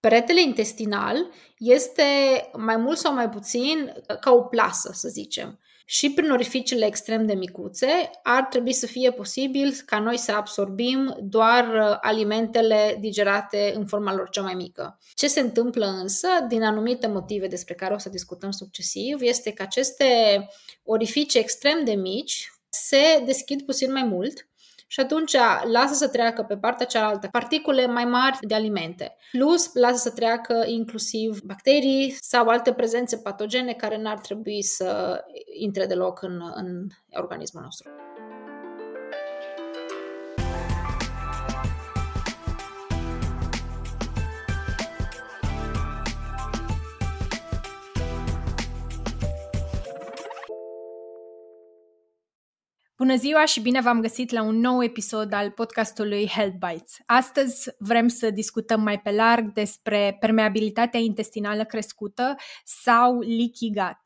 Peretele 0.00 0.40
intestinal 0.40 1.30
este 1.58 2.02
mai 2.56 2.76
mult 2.76 2.98
sau 2.98 3.14
mai 3.14 3.28
puțin 3.28 3.92
ca 4.20 4.32
o 4.32 4.40
plasă, 4.40 4.90
să 4.94 5.08
zicem. 5.08 5.60
Și 5.84 6.10
prin 6.10 6.30
orificiile 6.30 6.86
extrem 6.86 7.26
de 7.26 7.34
micuțe 7.34 8.10
ar 8.22 8.42
trebui 8.42 8.72
să 8.72 8.86
fie 8.86 9.10
posibil 9.12 9.74
ca 9.86 9.98
noi 9.98 10.16
să 10.16 10.32
absorbim 10.32 11.16
doar 11.20 11.64
uh, 11.64 11.96
alimentele 12.00 12.96
digerate 13.00 13.72
în 13.76 13.86
forma 13.86 14.14
lor 14.14 14.28
cea 14.28 14.42
mai 14.42 14.54
mică. 14.54 14.98
Ce 15.14 15.28
se 15.28 15.40
întâmplă 15.40 15.86
însă, 15.86 16.28
din 16.48 16.62
anumite 16.62 17.06
motive 17.06 17.46
despre 17.46 17.74
care 17.74 17.94
o 17.94 17.98
să 17.98 18.08
discutăm 18.08 18.50
succesiv, 18.50 19.20
este 19.20 19.52
că 19.52 19.62
aceste 19.62 20.04
orificii 20.84 21.40
extrem 21.40 21.84
de 21.84 21.92
mici 21.94 22.52
se 22.68 23.22
deschid 23.24 23.62
puțin 23.62 23.92
mai 23.92 24.04
mult 24.04 24.49
și 24.92 25.00
atunci 25.00 25.36
lasă 25.72 25.94
să 25.94 26.08
treacă 26.08 26.42
pe 26.42 26.56
partea 26.56 26.86
cealaltă 26.86 27.28
particule 27.30 27.86
mai 27.86 28.04
mari 28.04 28.38
de 28.40 28.54
alimente. 28.54 29.16
Plus, 29.30 29.74
lasă 29.74 30.08
să 30.08 30.14
treacă 30.14 30.64
inclusiv 30.66 31.40
bacterii 31.40 32.16
sau 32.20 32.48
alte 32.48 32.72
prezențe 32.72 33.16
patogene 33.16 33.72
care 33.72 33.98
n-ar 33.98 34.18
trebui 34.18 34.62
să 34.62 35.20
intre 35.58 35.86
deloc 35.86 36.22
în, 36.22 36.40
în 36.54 36.86
organismul 37.10 37.62
nostru. 37.62 37.90
Bună 53.00 53.16
ziua 53.16 53.44
și 53.44 53.60
bine 53.60 53.80
v-am 53.80 54.00
găsit 54.00 54.30
la 54.30 54.42
un 54.42 54.58
nou 54.58 54.82
episod 54.84 55.32
al 55.32 55.50
podcastului 55.50 56.28
Health 56.28 56.56
Bites. 56.68 56.96
Astăzi 57.06 57.70
vrem 57.78 58.08
să 58.08 58.30
discutăm 58.30 58.80
mai 58.80 59.00
pe 59.00 59.10
larg 59.10 59.52
despre 59.52 60.16
permeabilitatea 60.20 61.00
intestinală 61.00 61.64
crescută 61.64 62.34
sau 62.64 63.18
leaky 63.18 63.70
gut. 63.72 64.00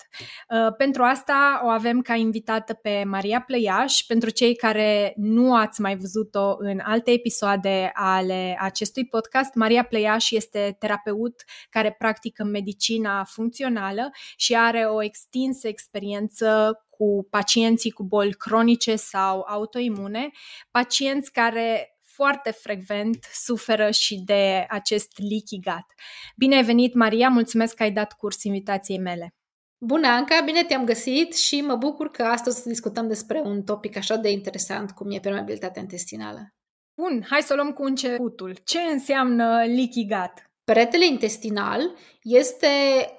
Uh, 0.49 0.75
pentru 0.77 1.03
asta 1.03 1.61
o 1.65 1.69
avem 1.69 2.01
ca 2.01 2.15
invitată 2.15 2.73
pe 2.73 3.05
Maria 3.07 3.41
Plăiaș. 3.41 4.01
Pentru 4.01 4.31
cei 4.31 4.57
care 4.57 5.15
nu 5.17 5.55
ați 5.55 5.81
mai 5.81 5.97
văzut-o 5.97 6.55
în 6.59 6.81
alte 6.83 7.11
episoade 7.11 7.91
ale 7.95 8.57
acestui 8.61 9.07
podcast, 9.07 9.55
Maria 9.55 9.85
Plăiaș 9.85 10.31
este 10.31 10.77
terapeut 10.79 11.45
care 11.71 11.95
practică 11.99 12.45
medicina 12.45 13.25
funcțională 13.25 14.11
și 14.37 14.55
are 14.57 14.85
o 14.85 15.03
extinsă 15.03 15.69
experiență 15.69 16.79
cu 17.05 17.27
pacienții 17.31 17.91
cu 17.91 18.03
boli 18.03 18.35
cronice 18.35 18.97
sau 18.97 19.45
autoimune, 19.49 20.31
pacienți 20.71 21.33
care 21.33 21.99
foarte 22.03 22.51
frecvent 22.51 23.29
suferă 23.33 23.91
și 23.91 24.23
de 24.25 24.67
acest 24.69 25.13
leaky 25.17 25.61
gut. 25.61 25.87
Bine 26.37 26.57
ai 26.57 26.65
venit, 26.65 26.95
Maria, 26.95 27.29
mulțumesc 27.29 27.75
că 27.75 27.83
ai 27.83 27.93
dat 27.93 28.13
curs 28.13 28.43
invitației 28.43 28.99
mele. 28.99 29.35
Bună, 29.79 30.07
Anca, 30.09 30.41
bine 30.45 30.65
te-am 30.65 30.85
găsit 30.85 31.37
și 31.37 31.61
mă 31.61 31.75
bucur 31.77 32.11
că 32.11 32.23
astăzi 32.23 32.69
discutăm 32.69 33.09
despre 33.09 33.41
un 33.45 33.63
topic 33.63 33.97
așa 33.97 34.17
de 34.17 34.31
interesant 34.31 34.91
cum 34.91 35.11
e 35.11 35.19
permeabilitatea 35.19 35.83
intestinală. 35.83 36.55
Bun, 37.01 37.27
hai 37.31 37.43
să 37.43 37.55
luăm 37.55 37.73
cu 37.73 37.83
începutul. 37.83 38.57
Ce 38.65 38.79
înseamnă 38.79 39.45
leaky 39.57 40.07
gut? 40.07 40.33
Peretele 40.65 41.07
intestinal 41.07 41.81
este 42.23 42.69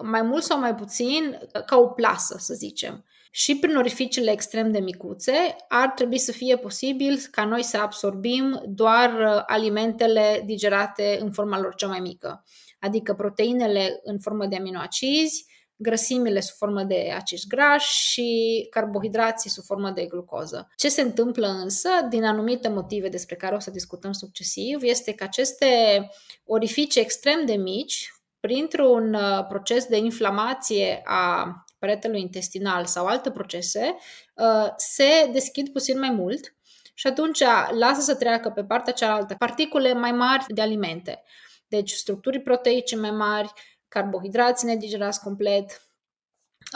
mai 0.03 0.21
mult 0.21 0.43
sau 0.43 0.59
mai 0.59 0.75
puțin 0.75 1.39
ca 1.65 1.77
o 1.77 1.87
plasă, 1.87 2.35
să 2.39 2.53
zicem 2.53 3.05
și 3.37 3.59
prin 3.59 3.75
orificiile 3.75 4.31
extrem 4.31 4.71
de 4.71 4.79
micuțe 4.79 5.55
ar 5.67 5.89
trebui 5.89 6.17
să 6.17 6.31
fie 6.31 6.57
posibil 6.57 7.19
ca 7.31 7.45
noi 7.45 7.63
să 7.63 7.77
absorbim 7.77 8.61
doar 8.67 9.09
uh, 9.13 9.43
alimentele 9.45 10.43
digerate 10.45 11.17
în 11.21 11.31
forma 11.31 11.59
lor 11.59 11.75
cea 11.75 11.87
mai 11.87 11.99
mică, 11.99 12.43
adică 12.79 13.13
proteinele 13.13 13.99
în 14.03 14.19
formă 14.19 14.45
de 14.45 14.55
aminoacizi, 14.55 15.45
grăsimile 15.75 16.39
sub 16.39 16.55
formă 16.55 16.83
de 16.83 17.11
acizi 17.15 17.47
grași 17.47 18.11
și 18.11 18.67
carbohidrații 18.69 19.49
sub 19.49 19.63
formă 19.63 19.89
de 19.89 20.05
glucoză. 20.05 20.67
Ce 20.75 20.89
se 20.89 21.01
întâmplă 21.01 21.47
însă, 21.47 21.89
din 22.09 22.23
anumite 22.23 22.69
motive 22.69 23.09
despre 23.09 23.35
care 23.35 23.55
o 23.55 23.59
să 23.59 23.71
discutăm 23.71 24.11
succesiv, 24.11 24.81
este 24.81 25.13
că 25.13 25.23
aceste 25.23 25.67
orificii 26.45 27.01
extrem 27.01 27.45
de 27.45 27.55
mici, 27.55 28.09
printr-un 28.39 29.13
uh, 29.13 29.45
proces 29.47 29.85
de 29.85 29.97
inflamație 29.97 31.01
a 31.03 31.64
peretelui 31.85 32.21
intestinal 32.21 32.85
sau 32.85 33.05
alte 33.05 33.31
procese, 33.31 33.95
uh, 34.33 34.73
se 34.75 35.29
deschid 35.31 35.69
puțin 35.69 35.99
mai 35.99 36.09
mult 36.09 36.55
și 36.93 37.07
atunci 37.07 37.43
lasă 37.71 38.01
să 38.01 38.15
treacă 38.15 38.49
pe 38.49 38.63
partea 38.63 38.93
cealaltă 38.93 39.35
particule 39.37 39.93
mai 39.93 40.11
mari 40.11 40.45
de 40.47 40.61
alimente. 40.61 41.23
Deci 41.67 41.91
structuri 41.91 42.39
proteice 42.39 42.95
mai 42.95 43.11
mari, 43.11 43.51
carbohidrați 43.87 44.65
nedigerați 44.65 45.21
complet, 45.21 45.81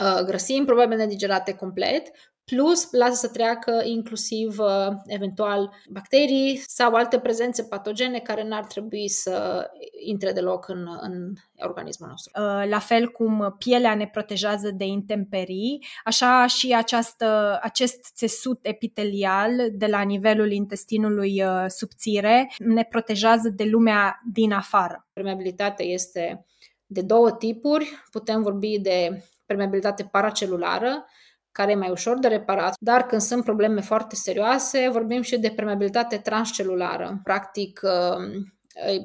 uh, 0.02 0.22
grăsimi 0.24 0.66
probabil 0.66 0.96
nedigerate 0.96 1.54
complet, 1.54 2.10
plus 2.50 2.88
lasă 2.90 3.14
să 3.14 3.28
treacă 3.28 3.82
inclusiv 3.84 4.58
uh, 4.58 4.96
eventual 5.06 5.74
bacterii 5.90 6.62
sau 6.66 6.94
alte 6.94 7.18
prezențe 7.18 7.62
patogene 7.62 8.18
care 8.18 8.44
n-ar 8.44 8.64
trebui 8.64 9.08
să 9.08 9.66
intre 10.04 10.32
deloc 10.32 10.68
în, 10.68 10.86
în 11.00 11.32
organismul 11.58 12.08
nostru. 12.08 12.32
Uh, 12.34 12.68
la 12.68 12.78
fel 12.78 13.08
cum 13.08 13.54
pielea 13.58 13.94
ne 13.94 14.08
protejează 14.12 14.70
de 14.70 14.84
intemperii, 14.84 15.84
așa 16.04 16.46
și 16.46 16.74
această, 16.74 17.58
acest 17.62 18.10
țesut 18.14 18.58
epitelial 18.62 19.52
de 19.72 19.86
la 19.86 20.00
nivelul 20.00 20.50
intestinului 20.52 21.42
uh, 21.42 21.64
subțire 21.66 22.50
ne 22.58 22.84
protejează 22.84 23.48
de 23.48 23.64
lumea 23.64 24.20
din 24.32 24.52
afară. 24.52 25.08
Permeabilitatea 25.12 25.86
este 25.86 26.44
de 26.86 27.00
două 27.02 27.32
tipuri. 27.32 27.90
Putem 28.10 28.42
vorbi 28.42 28.78
de 28.78 29.24
permeabilitate 29.46 30.02
paracelulară, 30.02 31.06
care 31.52 31.70
e 31.70 31.74
mai 31.74 31.90
ușor 31.90 32.18
de 32.18 32.28
reparat, 32.28 32.74
dar 32.80 33.06
când 33.06 33.20
sunt 33.20 33.44
probleme 33.44 33.80
foarte 33.80 34.14
serioase, 34.14 34.88
vorbim 34.92 35.22
și 35.22 35.38
de 35.38 35.52
permeabilitate 35.56 36.16
transcelulară. 36.18 37.20
Practic, 37.24 37.80
um, 37.82 38.54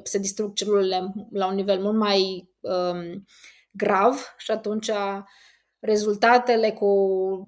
se 0.02 0.18
distrug 0.18 0.54
celulele 0.54 1.12
la 1.32 1.46
un 1.46 1.54
nivel 1.54 1.80
mult 1.80 1.96
mai 1.96 2.50
um, 2.60 3.24
grav 3.70 4.34
și 4.36 4.50
atunci 4.50 4.90
rezultatele 5.80 6.70
cu 6.70 6.88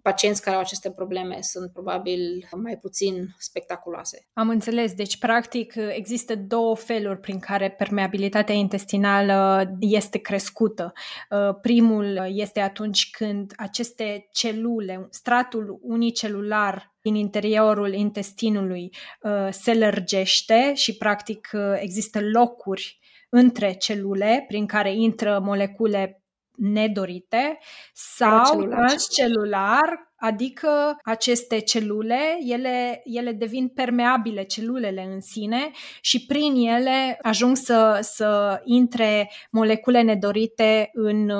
pacienți 0.02 0.42
care 0.42 0.56
au 0.56 0.62
aceste 0.62 0.90
probleme 0.90 1.38
sunt 1.40 1.72
probabil 1.72 2.48
mai 2.56 2.76
puțin 2.76 3.34
spectaculoase. 3.38 4.26
Am 4.32 4.48
înțeles. 4.48 4.92
Deci, 4.94 5.18
practic, 5.18 5.74
există 5.88 6.36
două 6.36 6.76
feluri 6.76 7.20
prin 7.20 7.38
care 7.38 7.70
permeabilitatea 7.70 8.54
intestinală 8.54 9.70
este 9.80 10.18
crescută. 10.18 10.92
Uh, 11.30 11.54
primul 11.60 12.28
este 12.28 12.60
atunci 12.60 13.10
când 13.10 13.52
aceste 13.56 14.28
celule, 14.32 15.06
stratul 15.10 15.78
unicelular 15.82 16.96
din 17.00 17.14
interiorul 17.14 17.92
intestinului 17.92 18.92
uh, 19.22 19.48
se 19.50 19.74
lărgește 19.74 20.74
și, 20.74 20.96
practic, 20.96 21.48
uh, 21.52 21.60
există 21.80 22.20
locuri 22.32 22.98
între 23.28 23.72
celule 23.72 24.44
prin 24.48 24.66
care 24.66 24.94
intră 24.94 25.40
molecule 25.42 26.17
nedorite 26.58 27.58
sau 27.92 28.62
transcelular, 28.62 30.12
adică 30.16 30.96
aceste 31.04 31.58
celule, 31.58 32.38
ele, 32.40 33.02
ele 33.04 33.32
devin 33.32 33.68
permeabile, 33.68 34.42
celulele 34.42 35.02
în 35.12 35.20
sine 35.20 35.70
și 36.00 36.26
prin 36.26 36.54
ele 36.54 37.18
ajung 37.22 37.56
să, 37.56 37.98
să 38.02 38.60
intre 38.64 39.30
molecule 39.50 40.02
nedorite 40.02 40.90
în 40.92 41.30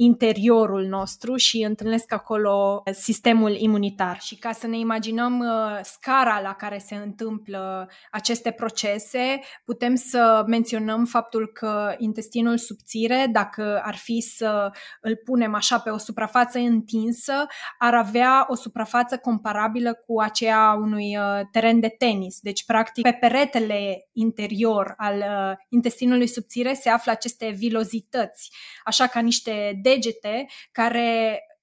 interiorul 0.00 0.86
nostru 0.86 1.36
și 1.36 1.62
întâlnesc 1.62 2.12
acolo 2.12 2.82
sistemul 2.92 3.54
imunitar. 3.56 4.20
Și 4.20 4.36
ca 4.36 4.52
să 4.52 4.66
ne 4.66 4.78
imaginăm 4.78 5.38
uh, 5.38 5.80
scara 5.82 6.40
la 6.40 6.54
care 6.54 6.78
se 6.78 6.94
întâmplă 6.94 7.90
aceste 8.10 8.50
procese, 8.50 9.40
putem 9.64 9.94
să 9.94 10.44
menționăm 10.46 11.04
faptul 11.04 11.46
că 11.46 11.94
intestinul 11.98 12.58
subțire, 12.58 13.26
dacă 13.32 13.80
ar 13.84 13.96
fi 13.96 14.20
să 14.20 14.70
îl 15.00 15.16
punem 15.24 15.54
așa 15.54 15.78
pe 15.78 15.90
o 15.90 15.98
suprafață 15.98 16.58
întinsă, 16.58 17.46
ar 17.78 17.94
avea 17.94 18.46
o 18.48 18.54
suprafață 18.54 19.16
comparabilă 19.16 19.94
cu 20.06 20.20
aceea 20.20 20.76
unui 20.80 21.16
uh, 21.16 21.40
teren 21.52 21.80
de 21.80 21.88
tenis. 21.88 22.38
Deci, 22.40 22.64
practic, 22.64 23.02
pe 23.02 23.16
peretele 23.20 24.08
interior 24.12 24.94
al 24.96 25.16
uh, 25.16 25.56
intestinului 25.68 26.26
subțire 26.26 26.74
se 26.74 26.88
află 26.88 27.12
aceste 27.12 27.48
vilozități, 27.48 28.50
așa 28.84 29.06
ca 29.06 29.20
niște 29.20 29.78
degete 29.88 30.46
care 30.72 31.08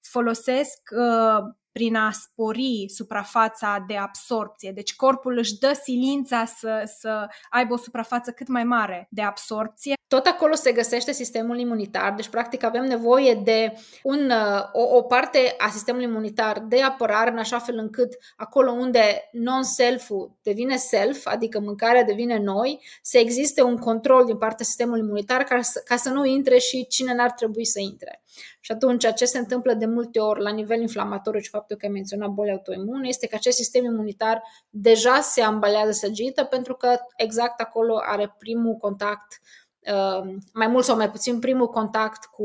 folosesc 0.01 0.92
uh, 0.92 1.44
prin 1.77 1.95
a 1.95 2.12
spori 2.12 2.86
suprafața 2.88 3.83
de 3.88 3.98
absorpție. 3.98 4.72
Deci 4.72 4.95
corpul 4.95 5.38
își 5.38 5.57
dă 5.57 5.80
silința 5.83 6.45
să, 6.45 6.92
să 7.00 7.27
aibă 7.50 7.74
o 7.74 7.77
suprafață 7.77 8.31
cât 8.31 8.48
mai 8.48 8.63
mare 8.63 9.07
de 9.12 9.22
absorpție. 9.22 9.94
Tot 10.07 10.25
acolo 10.25 10.54
se 10.54 10.72
găsește 10.72 11.12
sistemul 11.12 11.60
imunitar, 11.60 12.13
deci 12.13 12.27
practic 12.27 12.63
avem 12.63 12.83
nevoie 12.83 13.33
de 13.33 13.74
un, 14.04 14.31
o, 14.72 14.95
o 14.95 15.01
parte 15.01 15.56
a 15.57 15.69
sistemului 15.69 16.07
imunitar 16.07 16.60
de 16.60 16.81
apărare 16.81 17.31
în 17.31 17.38
așa 17.38 17.60
fel 17.60 17.77
încât 17.77 18.18
acolo 18.36 18.72
unde 18.72 19.30
non-self-ul 19.31 20.31
devine 20.44 20.75
self, 20.75 21.25
adică 21.25 21.60
mâncarea 21.60 22.04
devine 22.04 22.38
noi, 22.38 22.86
să 23.01 23.18
existe 23.18 23.62
un 23.62 23.77
control 23.77 24.25
din 24.25 24.38
partea 24.38 24.66
sistemului 24.66 25.01
imunitar 25.01 25.44
ca 25.44 25.62
să, 25.62 25.81
ca 25.86 25.95
să 25.95 26.10
nu 26.10 26.25
intre 26.25 26.57
și 26.57 26.88
cine 26.88 27.13
n-ar 27.13 27.31
trebui 27.31 27.66
să 27.66 27.80
intre. 27.80 28.24
Și 28.59 28.71
atunci 28.71 29.13
ce 29.15 29.25
se 29.25 29.37
întâmplă 29.37 29.73
de 29.73 29.85
multe 29.85 30.19
ori 30.19 30.41
la 30.41 30.51
nivel 30.51 30.81
inflamatoriu 30.81 31.39
și 31.39 31.49
faptul 31.49 31.77
că 31.77 31.85
ai 31.85 31.91
menționat 31.91 32.29
boli 32.29 32.51
autoimune 32.51 33.07
este 33.07 33.27
că 33.27 33.35
acest 33.35 33.57
sistem 33.57 33.83
imunitar 33.83 34.41
deja 34.69 35.19
se 35.21 35.41
ambalează 35.41 35.91
săgită 35.91 36.43
pentru 36.43 36.75
că 36.75 36.97
exact 37.15 37.59
acolo 37.59 37.97
are 38.05 38.35
primul 38.37 38.75
contact 38.75 39.41
uh, 39.79 40.35
mai 40.53 40.67
mult 40.67 40.83
sau 40.83 40.95
mai 40.95 41.11
puțin 41.11 41.39
primul 41.39 41.67
contact 41.67 42.25
cu 42.25 42.43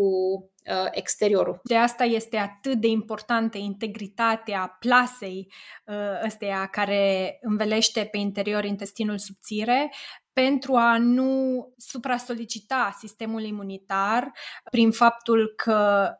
uh, 0.70 0.88
exteriorul. 0.90 1.60
De 1.62 1.76
asta 1.76 2.04
este 2.04 2.36
atât 2.36 2.80
de 2.80 2.86
importantă 2.86 3.58
integritatea 3.58 4.76
plasei 4.78 5.52
uh, 5.86 6.24
ăsteia 6.24 6.66
care 6.66 7.38
învelește 7.40 8.08
pe 8.10 8.16
interior 8.16 8.64
intestinul 8.64 9.18
subțire, 9.18 9.92
pentru 10.32 10.74
a 10.74 10.98
nu 10.98 11.64
supra-solicita 11.76 12.96
sistemul 12.98 13.42
imunitar 13.42 14.32
prin 14.70 14.90
faptul 14.90 15.52
că 15.56 16.10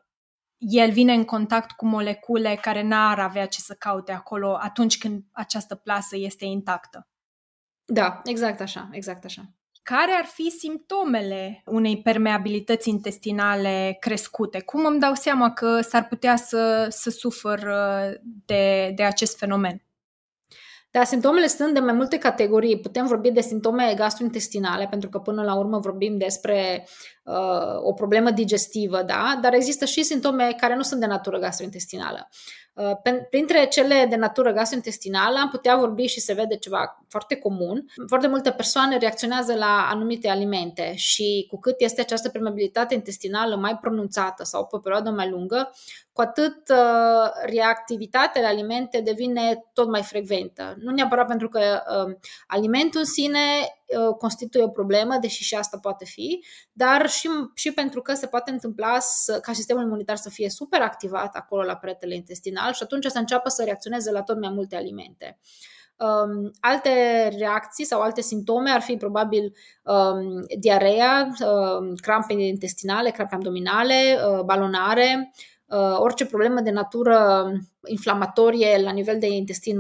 el 0.59 0.91
vine 0.91 1.13
în 1.13 1.25
contact 1.25 1.71
cu 1.71 1.87
molecule 1.87 2.55
care 2.55 2.83
n-ar 2.83 3.19
avea 3.19 3.47
ce 3.47 3.61
să 3.61 3.75
caute 3.75 4.13
acolo 4.13 4.57
atunci 4.61 4.99
când 4.99 5.23
această 5.33 5.75
plasă 5.75 6.17
este 6.17 6.45
intactă. 6.45 7.09
Da, 7.85 8.21
exact 8.25 8.61
așa, 8.61 8.89
exact 8.93 9.25
așa. 9.25 9.43
Care 9.83 10.13
ar 10.13 10.25
fi 10.25 10.51
simptomele 10.51 11.63
unei 11.67 12.03
permeabilități 12.03 12.89
intestinale 12.89 13.97
crescute? 14.01 14.61
Cum 14.61 14.85
îmi 14.85 15.01
dau 15.01 15.15
seama 15.15 15.53
că 15.53 15.81
s-ar 15.81 16.07
putea 16.07 16.37
să, 16.37 16.87
să 16.91 17.11
sufăr 17.11 17.59
uh, 17.59 18.21
de, 18.23 18.93
de 18.95 19.03
acest 19.03 19.39
fenomen? 19.39 19.85
Da, 20.93 21.05
simptomele 21.05 21.47
sunt 21.47 21.75
de 21.75 21.81
mai 21.81 21.93
multe 21.93 22.19
categorii. 22.19 22.81
Putem 22.81 23.07
vorbi 23.07 23.31
de 23.31 23.41
simptome 23.41 23.95
gastrointestinale, 23.97 24.87
pentru 24.91 25.09
că 25.09 25.19
până 25.19 25.43
la 25.43 25.59
urmă 25.59 25.79
vorbim 25.79 26.19
despre 26.19 26.87
uh, 27.31 27.83
o 27.83 27.93
problemă 27.93 28.31
digestivă, 28.31 29.03
da? 29.03 29.39
dar 29.43 29.55
există 29.55 29.85
și 29.85 30.03
simptome 30.03 30.57
care 30.61 30.75
nu 30.75 30.83
sunt 30.83 31.01
de 31.01 31.07
natură 31.07 31.39
gastrointestinală. 31.39 32.29
Uh, 32.75 32.93
printre 33.31 33.67
cele 33.67 34.07
de 34.09 34.17
natură 34.17 34.53
gastrointestinală 34.53 35.39
am 35.39 35.49
putea 35.49 35.77
vorbi 35.77 36.07
și 36.07 36.21
se 36.21 36.33
vede 36.33 36.57
ceva 36.57 37.05
foarte 37.09 37.37
comun. 37.37 37.87
Foarte 38.07 38.27
multe 38.27 38.51
persoane 38.51 38.99
reacționează 38.99 39.55
la 39.55 39.89
anumite 39.91 40.29
alimente 40.29 40.93
și 40.95 41.47
cu 41.51 41.59
cât 41.59 41.81
este 41.81 42.01
această 42.01 42.29
permeabilitate 42.29 42.95
intestinală 42.95 43.57
mai 43.57 43.79
pronunțată 43.81 44.45
sau 44.45 44.67
pe 44.67 44.77
o 44.77 44.79
perioadă 44.79 45.11
mai 45.11 45.31
lungă, 45.31 45.73
cu 46.13 46.21
atât 46.21 46.69
uh, 46.69 47.31
reactivitatea 47.47 48.43
la 48.43 48.49
alimente 48.49 49.01
devine 49.01 49.65
tot 49.73 49.89
mai 49.89 50.03
frecventă. 50.03 50.75
Nu 50.79 50.93
neapărat 50.93 51.27
pentru 51.27 51.49
că 51.49 51.61
uh, 51.61 52.17
alimentul 52.47 53.01
în 53.01 53.07
sine 53.07 53.39
uh, 53.39 53.69
constituie 54.19 54.65
o 54.65 54.69
problemă, 54.69 55.17
deși 55.21 55.43
și 55.43 55.55
asta 55.55 55.79
poate 55.79 56.05
fi, 56.05 56.45
dar 56.73 57.09
și, 57.09 57.29
și 57.55 57.73
pentru 57.73 58.03
că 58.03 58.15
se 58.15 58.27
poate 58.27 58.51
întâmpla 58.51 58.99
să, 58.99 59.41
ca 59.41 59.53
sistemul 59.53 59.83
imunitar 59.83 60.17
să 60.17 60.31
fie 60.31 60.49
super 60.49 60.81
activat 60.81 61.35
acolo 61.35 61.63
la 61.63 61.77
peretele 61.77 62.15
intestinal 62.15 62.73
și 62.73 62.83
atunci 62.83 63.07
să 63.07 63.19
înceapă 63.19 63.49
să 63.49 63.65
reacționeze 63.65 64.11
la 64.11 64.23
tot 64.23 64.41
mai 64.41 64.51
multe 64.51 64.77
alimente. 64.77 65.39
Um, 65.97 66.51
alte 66.61 66.91
reacții 67.39 67.85
sau 67.85 68.01
alte 68.01 68.21
simptome 68.21 68.71
ar 68.71 68.81
fi 68.81 68.97
probabil 68.97 69.53
um, 69.83 70.45
diarea, 70.59 71.29
um, 71.41 71.95
crampe 71.95 72.33
intestinale, 72.33 73.11
crampe 73.11 73.35
abdominale, 73.35 74.19
uh, 74.29 74.41
balonare, 74.45 75.33
Uh, 75.35 75.60
orice 75.99 76.27
problemă 76.27 76.61
de 76.61 76.71
natură 76.71 77.47
inflamatorie 77.87 78.83
la 78.83 78.91
nivel 78.91 79.19
de 79.19 79.27
intestin 79.27 79.79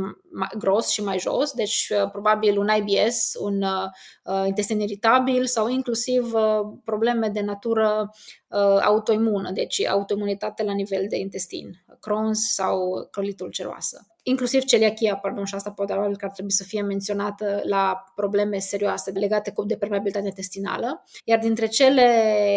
gros 0.58 0.88
și 0.88 1.02
mai 1.02 1.19
jos, 1.19 1.52
deci 1.52 1.88
uh, 1.90 2.10
probabil 2.10 2.58
un 2.58 2.69
IBS, 2.76 3.34
un 3.38 3.62
uh, 3.62 4.46
intestin 4.46 4.81
iritabil 4.81 5.46
sau 5.46 5.69
inclusiv 5.69 6.32
probleme 6.84 7.28
de 7.28 7.40
natură 7.40 8.10
autoimună, 8.82 9.50
deci 9.50 9.87
autoimunitate 9.87 10.62
la 10.62 10.72
nivel 10.72 11.06
de 11.08 11.16
intestin, 11.16 11.84
Crohn's 11.94 12.40
sau 12.52 13.08
colitul 13.10 13.46
ulceroasă 13.46 14.09
inclusiv 14.22 14.64
celiachia, 14.64 15.17
pardon, 15.17 15.44
și 15.44 15.55
asta 15.55 15.70
poate 15.70 15.93
că 15.93 16.25
ar 16.25 16.31
trebui 16.31 16.52
să 16.52 16.64
fie 16.64 16.82
menționată 16.82 17.61
la 17.64 18.05
probleme 18.14 18.58
serioase 18.58 19.11
legate 19.11 19.52
de 19.67 19.76
permeabilitatea 19.76 20.28
intestinală, 20.28 21.05
iar 21.25 21.38
dintre 21.38 21.67
cele 21.67 22.02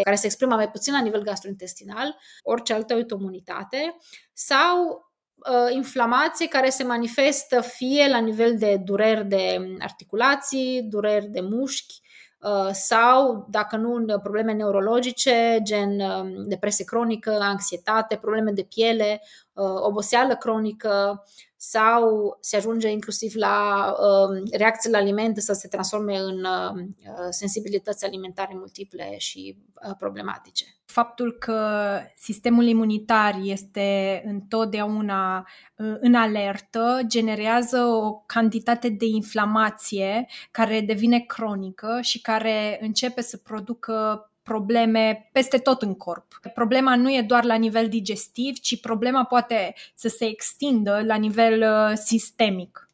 care 0.04 0.16
se 0.16 0.26
exprimă 0.26 0.56
mai 0.56 0.70
puțin 0.70 0.94
la 0.94 1.02
nivel 1.02 1.22
gastrointestinal, 1.24 2.16
orice 2.44 2.74
altă 2.74 2.94
autoimunitate 2.94 3.98
sau 4.34 5.06
uh, 5.36 5.74
inflamație 5.76 6.48
care 6.48 6.70
se 6.70 6.84
manifestă 6.84 7.62
fie 7.62 8.08
la 8.10 8.20
nivel 8.20 8.58
de 8.58 8.82
dureri 8.84 9.26
de 9.26 9.76
articulații, 9.80 10.82
dureri 10.84 11.28
de 11.28 11.42
mușchi, 11.42 12.02
uh, 12.40 12.70
sau, 12.72 13.48
dacă 13.50 13.76
nu, 13.76 14.20
probleme 14.22 14.54
neurologice, 14.54 15.60
gen 15.64 16.00
um, 16.00 16.48
depresie 16.48 16.86
cronică, 16.86 17.38
anxietate, 17.42 18.16
probleme 18.16 18.52
de 18.52 18.64
piele, 18.64 19.22
uh, 19.22 19.43
oboseală 19.56 20.36
cronică, 20.36 21.24
sau 21.66 22.38
se 22.40 22.56
ajunge 22.56 22.90
inclusiv 22.90 23.34
la 23.36 23.86
uh, 23.92 24.50
reacții 24.52 24.90
la 24.90 24.98
alimente 24.98 25.42
să 25.42 25.54
se 25.54 25.68
transforme 25.68 26.18
în 26.18 26.44
uh, 26.44 26.88
sensibilități 27.30 28.06
alimentare 28.06 28.54
multiple 28.56 29.18
și 29.18 29.58
uh, 29.88 29.96
problematice. 29.98 30.66
Faptul 30.86 31.32
că 31.32 32.00
sistemul 32.16 32.66
imunitar 32.66 33.40
este 33.44 34.22
întotdeauna 34.26 35.38
uh, 35.38 35.96
în 36.00 36.16
alertă 36.16 37.00
generează 37.06 37.78
o 37.80 38.14
cantitate 38.14 38.90
de 38.90 39.06
inflamație 39.06 40.28
care 40.52 40.82
devine 40.82 41.20
cronică 41.20 42.00
și 42.02 42.22
care 42.22 42.78
începe 42.82 43.22
să 43.22 43.38
producă 43.38 44.28
probleme 44.44 45.30
peste 45.32 45.58
tot 45.58 45.82
în 45.82 45.96
corp. 45.96 46.40
Problema 46.54 46.96
nu 46.96 47.12
e 47.12 47.22
doar 47.22 47.44
la 47.44 47.56
nivel 47.56 47.90
digestiv, 47.90 48.60
ci 48.60 48.80
problema 48.80 49.24
poate 49.24 49.74
să 49.96 50.08
se 50.08 50.26
extindă 50.26 51.02
la 51.06 51.16
nivel 51.16 51.62
uh, 51.62 51.98
sistemic. 51.98 52.90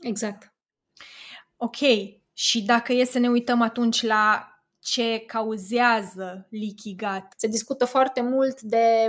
Exact. 0.00 0.52
Ok, 1.56 1.76
și 2.32 2.62
dacă 2.62 2.92
e 2.92 3.04
să 3.04 3.18
ne 3.18 3.28
uităm 3.28 3.60
atunci 3.60 4.02
la 4.02 4.52
ce 4.78 5.18
cauzează 5.26 6.46
leaky 6.50 6.96
gut. 6.96 7.26
Se 7.36 7.46
discută 7.46 7.84
foarte 7.84 8.20
mult 8.22 8.60
de 8.60 9.08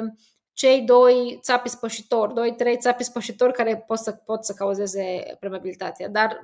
cei 0.54 0.82
doi 0.82 1.40
țapi 1.42 1.70
spășitori, 1.70 2.34
doi, 2.34 2.56
trei 2.56 2.78
țapi 2.78 3.04
spășitori 3.04 3.54
care 3.54 3.78
pot 3.78 3.98
să, 3.98 4.12
pot 4.12 4.46
să 4.46 4.54
cauzeze 4.54 5.38
permeabilitatea. 5.40 6.10
Dar 6.10 6.40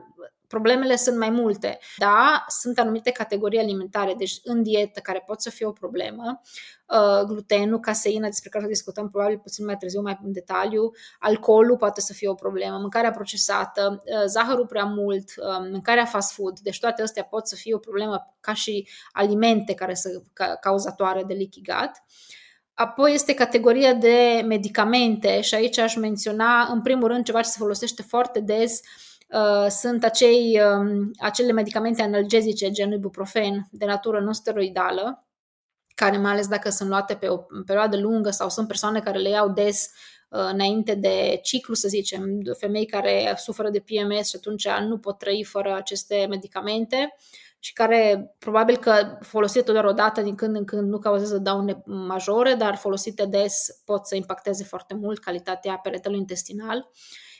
problemele 0.55 0.95
sunt 0.95 1.17
mai 1.17 1.29
multe. 1.29 1.79
Da, 1.97 2.45
sunt 2.47 2.79
anumite 2.79 3.11
categorii 3.11 3.59
alimentare, 3.59 4.13
deci 4.17 4.39
în 4.43 4.63
dietă, 4.63 4.99
care 4.99 5.23
pot 5.25 5.41
să 5.41 5.49
fie 5.49 5.65
o 5.65 5.71
problemă. 5.71 6.41
Uh, 6.87 7.21
glutenul, 7.27 7.79
caseina, 7.79 8.27
despre 8.27 8.49
care 8.49 8.65
o 8.65 8.67
discutăm 8.67 9.09
probabil 9.09 9.37
puțin 9.37 9.65
mai 9.65 9.77
târziu, 9.77 10.01
mai 10.01 10.19
în 10.23 10.31
detaliu. 10.31 10.91
Alcoolul 11.19 11.77
poate 11.77 12.01
să 12.01 12.13
fie 12.13 12.29
o 12.29 12.33
problemă, 12.33 12.77
mâncarea 12.77 13.11
procesată, 13.11 14.03
uh, 14.05 14.23
zahărul 14.25 14.65
prea 14.65 14.83
mult, 14.83 15.29
uh, 15.37 15.67
mâncarea 15.71 16.05
fast 16.05 16.33
food. 16.33 16.59
Deci 16.59 16.79
toate 16.79 17.01
astea 17.01 17.23
pot 17.23 17.47
să 17.47 17.55
fie 17.55 17.73
o 17.73 17.77
problemă 17.77 18.35
ca 18.39 18.53
și 18.53 18.87
alimente 19.11 19.73
care 19.73 19.93
sunt 19.93 20.23
cauzatoare 20.61 21.23
de 21.23 21.33
leaky 21.33 21.61
gut. 21.61 21.91
Apoi 22.73 23.13
este 23.13 23.33
categoria 23.33 23.93
de 23.93 24.43
medicamente 24.45 25.41
și 25.41 25.55
aici 25.55 25.77
aș 25.77 25.95
menționa 25.95 26.67
în 26.71 26.81
primul 26.81 27.07
rând 27.07 27.25
ceva 27.25 27.41
ce 27.41 27.49
se 27.49 27.57
folosește 27.59 28.01
foarte 28.01 28.39
des 28.39 28.81
Uh, 28.81 29.05
sunt 29.69 30.03
acei, 30.03 30.61
uh, 30.61 31.07
acele 31.17 31.51
medicamente 31.51 32.01
analgezice 32.01 32.71
gen 32.71 32.91
ibuprofen 32.91 33.67
de 33.71 33.85
natură 33.85 34.19
non-steroidală, 34.19 35.27
care 35.95 36.17
mai 36.17 36.31
ales 36.31 36.47
dacă 36.47 36.69
sunt 36.69 36.89
luate 36.89 37.15
pe 37.15 37.27
o 37.27 37.37
perioadă 37.65 37.97
lungă 37.97 38.29
sau 38.29 38.49
sunt 38.49 38.67
persoane 38.67 38.99
care 38.99 39.17
le 39.17 39.29
iau 39.29 39.49
des 39.49 39.89
uh, 40.29 40.49
înainte 40.51 40.95
de 40.95 41.39
ciclu, 41.43 41.73
să 41.73 41.87
zicem, 41.87 42.41
femei 42.57 42.85
care 42.85 43.33
suferă 43.37 43.69
de 43.69 43.79
PMS 43.79 44.29
și 44.29 44.35
atunci 44.35 44.67
nu 44.69 44.97
pot 44.97 45.17
trăi 45.17 45.43
fără 45.43 45.75
aceste 45.75 46.25
medicamente 46.29 47.15
și 47.59 47.73
care 47.73 48.35
probabil 48.39 48.77
că 48.77 49.17
folosite 49.21 49.71
doar 49.71 49.85
o 49.85 49.91
dată 49.91 50.21
din 50.21 50.35
când 50.35 50.55
în 50.55 50.65
când 50.65 50.89
nu 50.89 50.99
cauzează 50.99 51.37
daune 51.37 51.81
majore, 51.85 52.53
dar 52.53 52.75
folosite 52.75 53.25
des 53.25 53.81
pot 53.85 54.05
să 54.05 54.15
impacteze 54.15 54.63
foarte 54.63 54.93
mult 54.93 55.19
calitatea 55.19 55.77
peretelui 55.77 56.17
intestinal. 56.17 56.89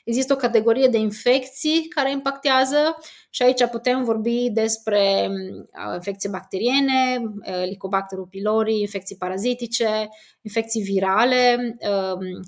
Există 0.05 0.33
o 0.33 0.35
categorie 0.35 0.87
de 0.87 0.97
infecții 0.97 1.87
care 1.87 2.11
impactează 2.11 2.97
și 3.29 3.43
aici 3.43 3.65
putem 3.65 4.03
vorbi 4.03 4.49
despre 4.49 5.29
uh, 5.29 5.93
infecții 5.93 6.29
bacteriene, 6.29 7.21
uh, 7.21 7.53
Helicobacter 7.53 8.19
pylori, 8.29 8.79
infecții 8.79 9.17
parazitice, 9.17 10.09
infecții 10.41 10.81
virale, 10.81 11.75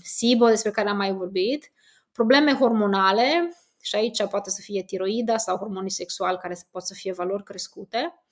SIBO 0.04 0.48
despre 0.48 0.72
care 0.72 0.90
am 0.90 0.98
mai 0.98 1.14
vorbit, 1.14 1.72
probleme 2.12 2.54
hormonale, 2.54 3.52
și 3.82 3.96
aici 3.96 4.24
poate 4.24 4.50
să 4.50 4.62
fie 4.62 4.84
tiroida 4.84 5.38
sau 5.38 5.58
hormonii 5.58 5.90
sexuali 5.90 6.38
care 6.38 6.58
pot 6.72 6.86
să 6.86 6.94
fie 6.94 7.12
valori 7.12 7.44
crescute, 7.44 8.24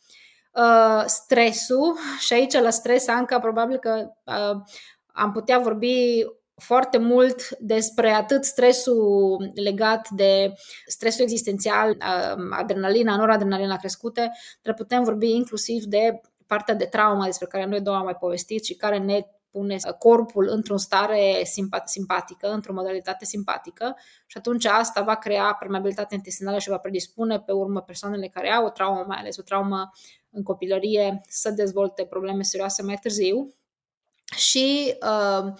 uh, 0.51 1.03
stresul 1.05 1.98
și 2.20 2.34
aici 2.34 2.53
la 2.53 2.70
stres, 2.70 3.08
Anca, 3.08 3.39
probabil 3.39 3.77
că 3.77 4.12
uh, 4.24 4.62
am 5.08 5.32
putea 5.32 5.60
vorbi 5.60 6.25
foarte 6.55 6.97
mult 6.97 7.50
despre 7.59 8.09
atât 8.09 8.43
stresul 8.43 9.51
legat 9.53 10.09
de 10.09 10.53
stresul 10.85 11.24
existențial, 11.24 11.89
uh, 11.89 12.43
adrenalina, 12.50 13.15
noradrenalina 13.15 13.77
crescute, 13.77 14.31
dar 14.62 14.74
putem 14.74 15.03
vorbi 15.03 15.29
inclusiv 15.29 15.83
de 15.83 16.21
partea 16.47 16.75
de 16.75 16.85
traumă 16.85 17.25
despre 17.25 17.47
care 17.47 17.65
noi 17.65 17.81
două 17.81 17.97
am 17.97 18.03
mai 18.03 18.15
povestit 18.15 18.65
și 18.65 18.75
care 18.75 18.97
ne 18.97 19.25
pune 19.51 19.77
corpul 20.00 20.47
într-o 20.50 20.77
stare 20.77 21.41
simpatică, 21.85 22.47
într-o 22.51 22.74
modalitate 22.74 23.25
simpatică 23.25 23.95
și 24.25 24.38
atunci 24.38 24.65
asta 24.65 25.01
va 25.01 25.15
crea 25.15 25.53
permeabilitate 25.59 26.15
intestinală 26.15 26.59
și 26.59 26.69
va 26.69 26.77
predispune 26.77 27.39
pe 27.39 27.51
urmă 27.51 27.81
persoanele 27.81 28.27
care 28.27 28.51
au 28.51 28.65
o 28.65 28.69
traumă, 28.69 29.03
mai 29.07 29.17
ales 29.17 29.38
o 29.38 29.41
traumă 29.41 29.91
în 30.29 30.43
copilărie, 30.43 31.21
să 31.27 31.50
dezvolte 31.50 32.05
probleme 32.05 32.41
serioase 32.41 32.83
mai 32.83 32.95
târziu. 32.95 33.53
Și 34.35 34.97
uh, 35.01 35.53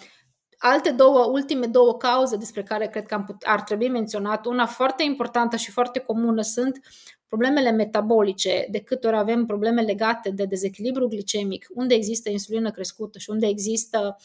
alte 0.58 0.90
două, 0.90 1.24
ultime 1.24 1.66
două 1.66 1.96
cauze 1.96 2.36
despre 2.36 2.62
care 2.62 2.86
cred 2.86 3.06
că 3.06 3.14
am 3.14 3.24
put- 3.24 3.42
ar 3.42 3.62
trebui 3.62 3.88
menționat, 3.88 4.46
una 4.46 4.66
foarte 4.66 5.02
importantă 5.02 5.56
și 5.56 5.70
foarte 5.70 5.98
comună 5.98 6.42
sunt 6.42 6.80
problemele 7.28 7.70
metabolice, 7.70 8.66
de 8.70 8.80
câte 8.80 9.06
ori 9.06 9.16
avem 9.16 9.44
probleme 9.44 9.82
legate 9.82 10.30
de 10.30 10.44
dezechilibru 10.44 11.08
glicemic, 11.08 11.66
unde 11.74 11.94
există 11.94 12.30
insulină 12.30 12.70
crescută 12.70 13.18
și 13.18 13.30
unde 13.30 13.46
există 13.46 14.16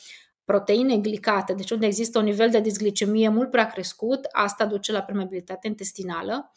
proteine 0.45 0.97
glicate, 0.97 1.53
deci 1.53 1.71
unde 1.71 1.85
există 1.85 2.19
un 2.19 2.25
nivel 2.25 2.49
de 2.49 2.59
disglicemie 2.59 3.29
mult 3.29 3.51
prea 3.51 3.67
crescut, 3.67 4.27
asta 4.31 4.65
duce 4.65 4.91
la 4.91 5.01
permeabilitate 5.01 5.67
intestinală 5.67 6.51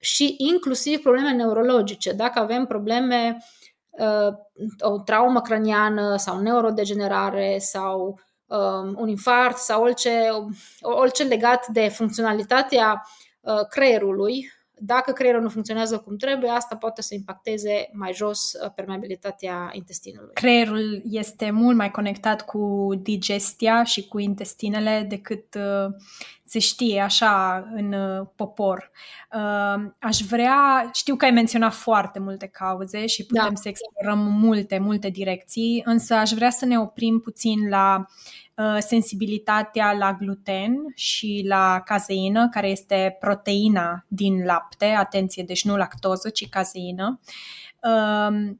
și 0.00 0.34
inclusiv 0.38 1.00
probleme 1.02 1.32
neurologice. 1.32 2.12
Dacă 2.12 2.38
avem 2.38 2.66
probleme, 2.66 3.36
uh, 3.90 4.34
o 4.80 4.98
traumă 4.98 5.40
craniană 5.40 6.16
sau 6.16 6.40
neurodegenerare 6.40 7.56
sau 7.60 8.06
um, 8.06 8.27
un 8.94 9.08
infart 9.08 9.56
sau 9.56 9.82
orice, 9.82 10.28
orice 10.80 11.22
legat 11.22 11.66
de 11.66 11.88
funcționalitatea 11.88 13.06
uh, 13.40 13.66
creierului, 13.68 14.52
dacă 14.80 15.12
creierul 15.12 15.42
nu 15.42 15.48
funcționează 15.48 15.98
cum 15.98 16.16
trebuie, 16.16 16.50
asta 16.50 16.76
poate 16.76 17.02
să 17.02 17.14
impacteze 17.14 17.90
mai 17.92 18.12
jos 18.14 18.52
uh, 18.52 18.70
permeabilitatea 18.74 19.70
intestinului. 19.72 20.34
Creierul 20.34 21.02
este 21.04 21.50
mult 21.50 21.76
mai 21.76 21.90
conectat 21.90 22.44
cu 22.44 22.90
digestia 23.02 23.84
și 23.84 24.08
cu 24.08 24.18
intestinele 24.18 25.06
decât 25.08 25.54
uh, 25.54 25.94
se 26.44 26.58
știe 26.58 27.00
așa 27.00 27.64
în 27.74 27.92
uh, 27.92 28.26
popor. 28.36 28.90
Aș 29.98 30.18
vrea, 30.18 30.90
știu 30.92 31.16
că 31.16 31.24
ai 31.24 31.30
menționat 31.30 31.72
foarte 31.72 32.18
multe 32.18 32.46
cauze 32.46 33.06
și 33.06 33.26
putem 33.26 33.48
da. 33.48 33.54
să 33.54 33.68
explorăm 33.68 34.18
multe, 34.18 34.78
multe 34.78 35.08
direcții, 35.08 35.82
însă 35.84 36.14
aș 36.14 36.30
vrea 36.30 36.50
să 36.50 36.64
ne 36.64 36.78
oprim 36.78 37.20
puțin 37.20 37.68
la 37.68 38.06
Uh, 38.06 38.47
sensibilitatea 38.78 39.92
la 39.92 40.12
gluten 40.12 40.92
și 40.94 41.44
la 41.48 41.82
cazeină, 41.84 42.48
care 42.48 42.68
este 42.68 43.16
proteina 43.20 44.04
din 44.08 44.44
lapte, 44.44 44.84
atenție, 44.84 45.42
deci 45.42 45.64
nu 45.64 45.76
lactoză, 45.76 46.28
ci 46.28 46.48
cazeină. 46.48 47.06
Um, 47.06 47.18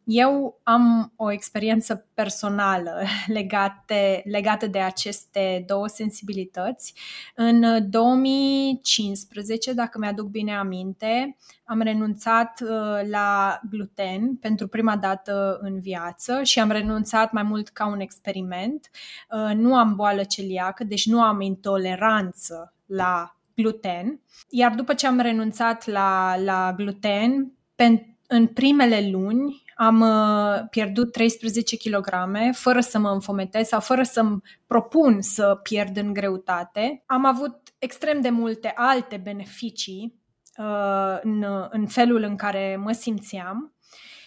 eu 0.04 0.60
am 0.62 1.12
o 1.16 1.32
experiență 1.32 2.08
personală 2.14 3.02
legate, 3.26 4.22
legată 4.24 4.66
de 4.66 4.78
aceste 4.78 5.64
două 5.66 5.86
sensibilități. 5.86 6.94
În 7.34 7.90
2015, 7.90 9.72
dacă 9.72 9.98
mi-aduc 9.98 10.28
bine 10.28 10.56
aminte, 10.56 11.36
am 11.64 11.80
renunțat 11.80 12.60
uh, 12.62 13.08
la 13.10 13.60
gluten 13.70 14.36
pentru 14.36 14.68
prima 14.68 14.96
dată 14.96 15.58
în 15.60 15.80
viață 15.80 16.42
și 16.42 16.60
am 16.60 16.70
renunțat 16.70 17.32
mai 17.32 17.42
mult 17.42 17.68
ca 17.68 17.86
un 17.86 18.00
experiment. 18.00 18.90
Uh, 19.30 19.54
nu 19.54 19.76
am 19.76 19.94
boală 19.94 20.24
celiacă, 20.24 20.84
deci 20.84 21.06
nu 21.06 21.22
am 21.22 21.40
intoleranță 21.40 22.74
la 22.86 23.36
gluten. 23.54 24.20
Iar 24.48 24.74
după 24.74 24.94
ce 24.94 25.06
am 25.06 25.20
renunțat 25.20 25.86
la, 25.86 26.36
la 26.36 26.72
gluten, 26.76 27.52
pentru 27.74 28.17
în 28.30 28.46
primele 28.46 29.08
luni 29.10 29.62
am 29.76 30.00
uh, 30.00 30.68
pierdut 30.70 31.12
13 31.12 31.76
kg 31.76 32.08
fără 32.52 32.80
să 32.80 32.98
mă 32.98 33.10
înfometez 33.10 33.66
sau 33.66 33.80
fără 33.80 34.02
să-mi 34.02 34.40
propun 34.66 35.20
să 35.20 35.60
pierd 35.62 35.96
în 35.96 36.12
greutate. 36.12 37.02
Am 37.06 37.24
avut 37.24 37.56
extrem 37.78 38.20
de 38.20 38.30
multe 38.30 38.72
alte 38.74 39.16
beneficii 39.16 40.20
uh, 40.56 41.18
în, 41.22 41.44
în 41.70 41.86
felul 41.86 42.22
în 42.22 42.36
care 42.36 42.76
mă 42.82 42.92
simțeam 42.92 43.72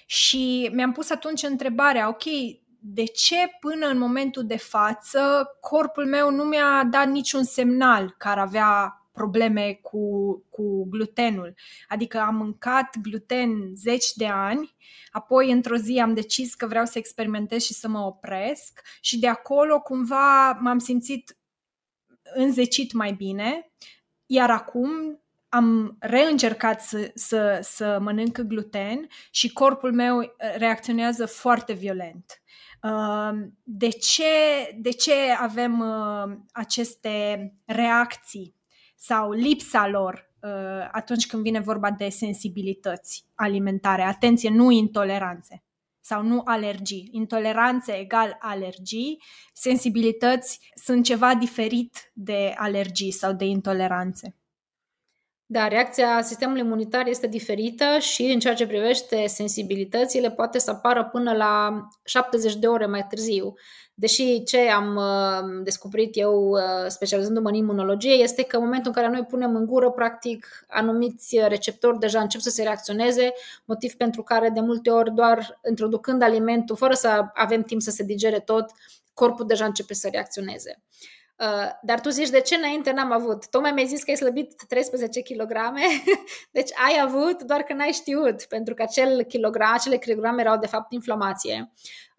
și 0.06 0.70
mi-am 0.74 0.92
pus 0.92 1.10
atunci 1.10 1.44
întrebarea, 1.44 2.08
ok, 2.08 2.24
de 2.80 3.04
ce 3.04 3.36
până 3.60 3.88
în 3.88 3.98
momentul 3.98 4.46
de 4.46 4.58
față 4.58 5.48
corpul 5.60 6.06
meu 6.06 6.32
nu 6.32 6.44
mi-a 6.44 6.88
dat 6.90 7.08
niciun 7.08 7.44
semnal 7.44 8.16
că 8.18 8.28
ar 8.28 8.38
avea 8.38 9.01
probleme 9.12 9.80
cu, 9.82 10.34
cu 10.50 10.86
glutenul. 10.90 11.54
Adică 11.88 12.20
am 12.20 12.36
mâncat 12.36 12.98
gluten 13.02 13.76
zeci 13.76 14.14
de 14.14 14.26
ani, 14.26 14.76
apoi 15.12 15.52
într-o 15.52 15.76
zi 15.76 16.00
am 16.00 16.14
decis 16.14 16.56
că 16.56 16.68
vreau 16.68 16.86
să 16.86 16.98
experimentez 16.98 17.64
și 17.64 17.74
să 17.74 17.88
mă 17.88 18.00
opresc 18.00 18.82
și 19.02 19.20
de 19.20 19.28
acolo 19.28 19.80
cumva 19.80 20.52
m-am 20.52 20.78
simțit 20.78 21.38
înzecit 22.34 22.94
mai 22.94 23.12
bine, 23.12 23.72
iar 24.26 24.50
acum 24.50 24.90
am 25.50 25.98
reîncercat 26.00 26.82
să, 26.82 27.12
să, 27.16 27.60
să 27.62 27.98
mănânc 28.02 28.40
gluten 28.40 29.08
și 29.32 29.54
corpul 29.54 29.94
meu 29.94 30.36
reacționează 30.58 31.26
foarte 31.26 31.74
violent. 31.74 32.42
Uh, 32.84 33.32
de 33.64 33.90
ce, 33.90 34.24
de 34.78 34.90
ce 34.90 35.14
avem 35.40 35.80
uh, 35.80 36.38
aceste 36.52 37.54
reacții 37.66 38.61
sau 39.04 39.32
lipsa 39.32 39.88
lor 39.88 40.32
uh, 40.42 40.90
atunci 40.92 41.28
când 41.28 41.44
vine 41.44 41.60
vorba 41.60 41.92
de 41.92 42.10
sensibilități 42.10 43.26
alimentare. 43.36 44.02
Atenție, 44.02 44.50
nu 44.50 44.72
intoleranțe 44.72 45.64
sau 46.00 46.24
nu 46.24 46.42
alergii. 46.46 47.10
Intoleranțe 47.12 47.92
egal 47.92 48.38
alergii, 48.40 49.24
sensibilități 49.54 50.72
sunt 50.76 51.06
ceva 51.06 51.36
diferit 51.36 52.12
de 52.14 52.54
alergii 52.58 53.12
sau 53.12 53.34
de 53.34 53.46
intoleranțe. 53.46 54.36
Da, 55.54 55.68
reacția 55.68 56.22
sistemului 56.22 56.62
imunitar 56.62 57.08
este 57.08 57.28
diferită 57.28 57.86
și 58.00 58.24
în 58.24 58.40
ceea 58.40 58.54
ce 58.54 58.68
privește 58.68 59.26
sensibilitățile 59.28 60.32
poate 60.32 60.60
să 60.60 60.72
apară 60.72 61.10
până 61.12 61.34
la 61.34 61.88
70 62.04 62.56
de 62.56 62.68
ore 62.68 62.86
mai 62.86 63.06
târziu. 63.10 63.54
Deși 63.94 64.44
ce 64.44 64.60
am 64.70 64.96
uh, 64.96 65.64
descoperit 65.64 66.18
eu 66.18 66.50
uh, 66.50 66.60
specializându-mă 66.88 67.50
în 67.50 67.56
imunologie 67.56 68.14
este 68.14 68.44
că 68.44 68.58
în 68.58 68.64
momentul 68.64 68.92
în 68.96 69.02
care 69.02 69.14
noi 69.14 69.26
punem 69.26 69.56
în 69.56 69.66
gură, 69.66 69.90
practic, 69.90 70.66
anumiți 70.68 71.40
receptori 71.48 72.00
deja 72.00 72.22
încep 72.22 72.42
să 72.42 72.50
se 72.50 72.64
reacționeze, 72.64 73.34
motiv 73.66 73.94
pentru 73.94 74.24
care 74.24 74.50
de 74.50 74.60
multe 74.60 74.90
ori 74.90 75.14
doar 75.14 75.60
introducând 75.70 76.22
alimentul, 76.22 76.76
fără 76.76 76.94
să 76.94 77.26
avem 77.34 77.62
timp 77.62 77.82
să 77.82 77.92
se 77.92 78.04
digere 78.04 78.40
tot, 78.40 78.72
corpul 79.14 79.48
deja 79.48 79.66
începe 79.66 79.94
să 79.94 80.08
reacționeze. 80.12 80.82
Uh, 80.82 81.21
dar 81.82 82.00
tu 82.00 82.10
zici, 82.10 82.30
de 82.30 82.40
ce 82.40 82.56
înainte 82.56 82.92
n-am 82.92 83.12
avut? 83.12 83.50
Tocmai 83.50 83.72
mi-ai 83.72 83.88
zis 83.88 84.04
că 84.04 84.10
ai 84.10 84.18
slăbit 84.18 84.64
13 84.68 85.22
kg, 85.22 85.52
deci 86.52 86.70
ai 86.88 87.00
avut 87.04 87.44
doar 87.44 87.62
că 87.62 87.74
n-ai 87.74 87.92
știut, 87.92 88.44
pentru 88.44 88.74
că 88.74 88.82
acel 88.82 89.24
kilogram, 89.24 89.74
acele 89.74 89.98
kilograme 89.98 90.42
erau 90.42 90.58
de 90.58 90.68
fapt 90.68 90.92
inflamație. 90.92 91.72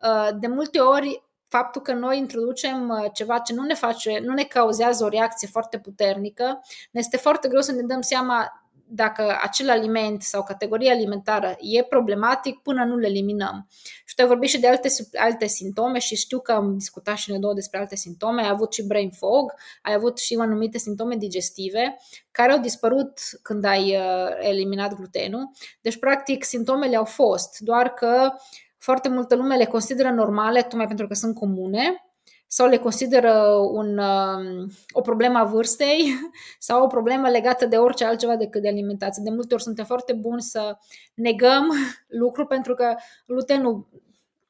Uh, 0.03 0.29
de 0.39 0.47
multe 0.47 0.79
ori, 0.79 1.23
faptul 1.49 1.83
că 1.83 1.93
noi 1.93 2.19
introducem 2.19 2.89
uh, 2.89 3.11
ceva 3.13 3.39
ce 3.39 3.55
nu 3.55 3.63
ne 3.63 3.75
face, 3.75 4.21
nu 4.25 4.33
ne 4.33 4.43
cauzează 4.43 5.05
o 5.05 5.09
reacție 5.09 5.49
foarte 5.49 5.79
puternică, 5.79 6.61
ne 6.91 7.01
este 7.01 7.17
foarte 7.17 7.49
greu 7.49 7.61
să 7.61 7.73
ne 7.73 7.83
dăm 7.83 8.01
seama 8.01 8.62
dacă 8.95 9.39
acel 9.43 9.71
aliment 9.71 10.23
sau 10.23 10.43
categorie 10.43 10.91
alimentară 10.91 11.57
e 11.61 11.83
problematic 11.83 12.59
până 12.59 12.85
nu 12.85 12.97
le 12.97 13.07
eliminăm. 13.07 13.69
Și 14.05 14.15
te-ai 14.15 14.29
vorbit 14.29 14.49
și 14.49 14.61
de 14.61 14.69
alte, 14.69 14.89
alte 15.19 15.47
simptome 15.47 15.99
și 15.99 16.17
știu 16.17 16.41
că 16.41 16.53
am 16.53 16.79
discutat 16.79 17.17
și 17.17 17.31
ne 17.31 17.39
două 17.39 17.55
despre 17.55 17.79
alte 17.79 17.97
simptome. 17.97 18.43
Ai 18.43 18.49
avut 18.49 18.73
și 18.73 18.87
brain 18.87 19.11
fog, 19.11 19.53
ai 19.83 19.93
avut 19.93 20.19
și 20.19 20.37
anumite 20.41 20.79
simptome 20.79 21.17
digestive 21.17 21.99
care 22.31 22.53
au 22.53 22.59
dispărut 22.59 23.19
când 23.43 23.65
ai 23.65 23.97
uh, 23.97 24.29
eliminat 24.41 24.95
glutenul. 24.95 25.51
Deci, 25.81 25.99
practic, 25.99 26.45
simptomele 26.45 26.97
au 26.97 27.05
fost, 27.05 27.59
doar 27.59 27.93
că 27.93 28.33
foarte 28.79 29.09
multă 29.09 29.35
lume 29.35 29.57
le 29.57 29.65
consideră 29.65 30.11
normale, 30.11 30.63
tocmai 30.63 30.87
pentru 30.87 31.07
că 31.07 31.15
sunt 31.15 31.35
comune 31.35 32.12
sau 32.55 32.67
le 32.67 32.79
consideră 32.79 33.33
un, 33.71 33.99
um, 33.99 34.71
o 34.91 35.01
problemă 35.01 35.39
a 35.39 35.45
vârstei 35.45 36.15
sau 36.59 36.83
o 36.83 36.87
problemă 36.87 37.29
legată 37.29 37.67
de 37.67 37.77
orice 37.77 38.05
altceva 38.05 38.37
decât 38.37 38.63
de 38.63 38.69
alimentație. 38.69 39.23
De 39.25 39.31
multe 39.31 39.55
ori 39.55 39.63
suntem 39.63 39.85
foarte 39.85 40.13
buni 40.13 40.43
să 40.43 40.79
negăm 41.15 41.73
lucruri 42.23 42.49
pentru 42.49 42.75
că 42.75 42.95
glutenul 43.27 43.89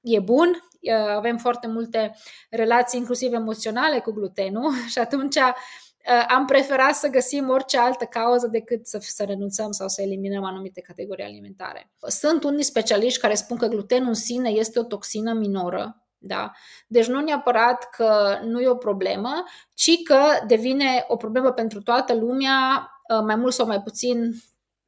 e 0.01 0.21
bun, 0.21 0.69
avem 1.17 1.37
foarte 1.37 1.67
multe 1.67 2.15
relații, 2.51 2.99
inclusiv 2.99 3.33
emoționale, 3.33 3.99
cu 3.99 4.13
glutenul 4.13 4.73
și 4.93 4.99
atunci 4.99 5.37
uh, 5.37 6.25
am 6.29 6.45
preferat 6.45 6.95
să 6.95 7.09
găsim 7.09 7.49
orice 7.49 7.79
altă 7.79 8.05
cauză 8.05 8.47
decât 8.47 8.87
să, 8.87 8.99
să 9.01 9.25
renunțăm 9.25 9.71
sau 9.71 9.89
să 9.89 10.03
eliminăm 10.03 10.45
anumite 10.45 10.81
categorii 10.81 11.25
alimentare. 11.25 11.91
Sunt 12.07 12.45
unii 12.45 12.65
specialiști 12.65 13.21
care 13.21 13.35
spun 13.35 13.57
că 13.57 13.67
glutenul 13.67 14.09
în 14.09 14.15
sine 14.15 14.49
este 14.49 14.79
o 14.79 14.83
toxină 14.85 15.33
minoră, 15.33 16.02
da? 16.23 16.51
Deci 16.87 17.07
nu 17.07 17.21
neapărat 17.21 17.91
că 17.91 18.39
nu 18.45 18.61
e 18.61 18.69
o 18.69 18.75
problemă, 18.75 19.45
ci 19.75 20.03
că 20.03 20.21
devine 20.47 21.05
o 21.09 21.17
problemă 21.17 21.53
pentru 21.53 21.83
toată 21.83 22.15
lumea, 22.15 22.91
uh, 23.15 23.23
mai 23.25 23.37
mult 23.37 23.53
sau 23.53 23.67
mai 23.67 23.81
puțin 23.81 24.31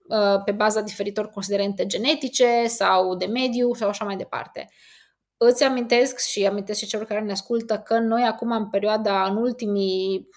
uh, 0.08 0.42
pe 0.44 0.52
baza 0.52 0.80
diferitor 0.80 1.30
considerente 1.30 1.86
genetice 1.86 2.64
sau 2.66 3.16
de 3.16 3.26
mediu 3.26 3.74
sau 3.74 3.88
așa 3.88 4.04
mai 4.04 4.16
departe. 4.16 4.68
Îți 5.36 5.64
amintesc 5.64 6.18
și 6.18 6.46
amintesc 6.46 6.78
și 6.78 6.86
celor 6.86 7.06
care 7.06 7.20
ne 7.20 7.32
ascultă 7.32 7.78
că 7.78 7.98
noi 7.98 8.22
acum 8.22 8.50
în 8.50 8.68
perioada, 8.68 9.24
în 9.24 9.36
ultimii 9.36 10.28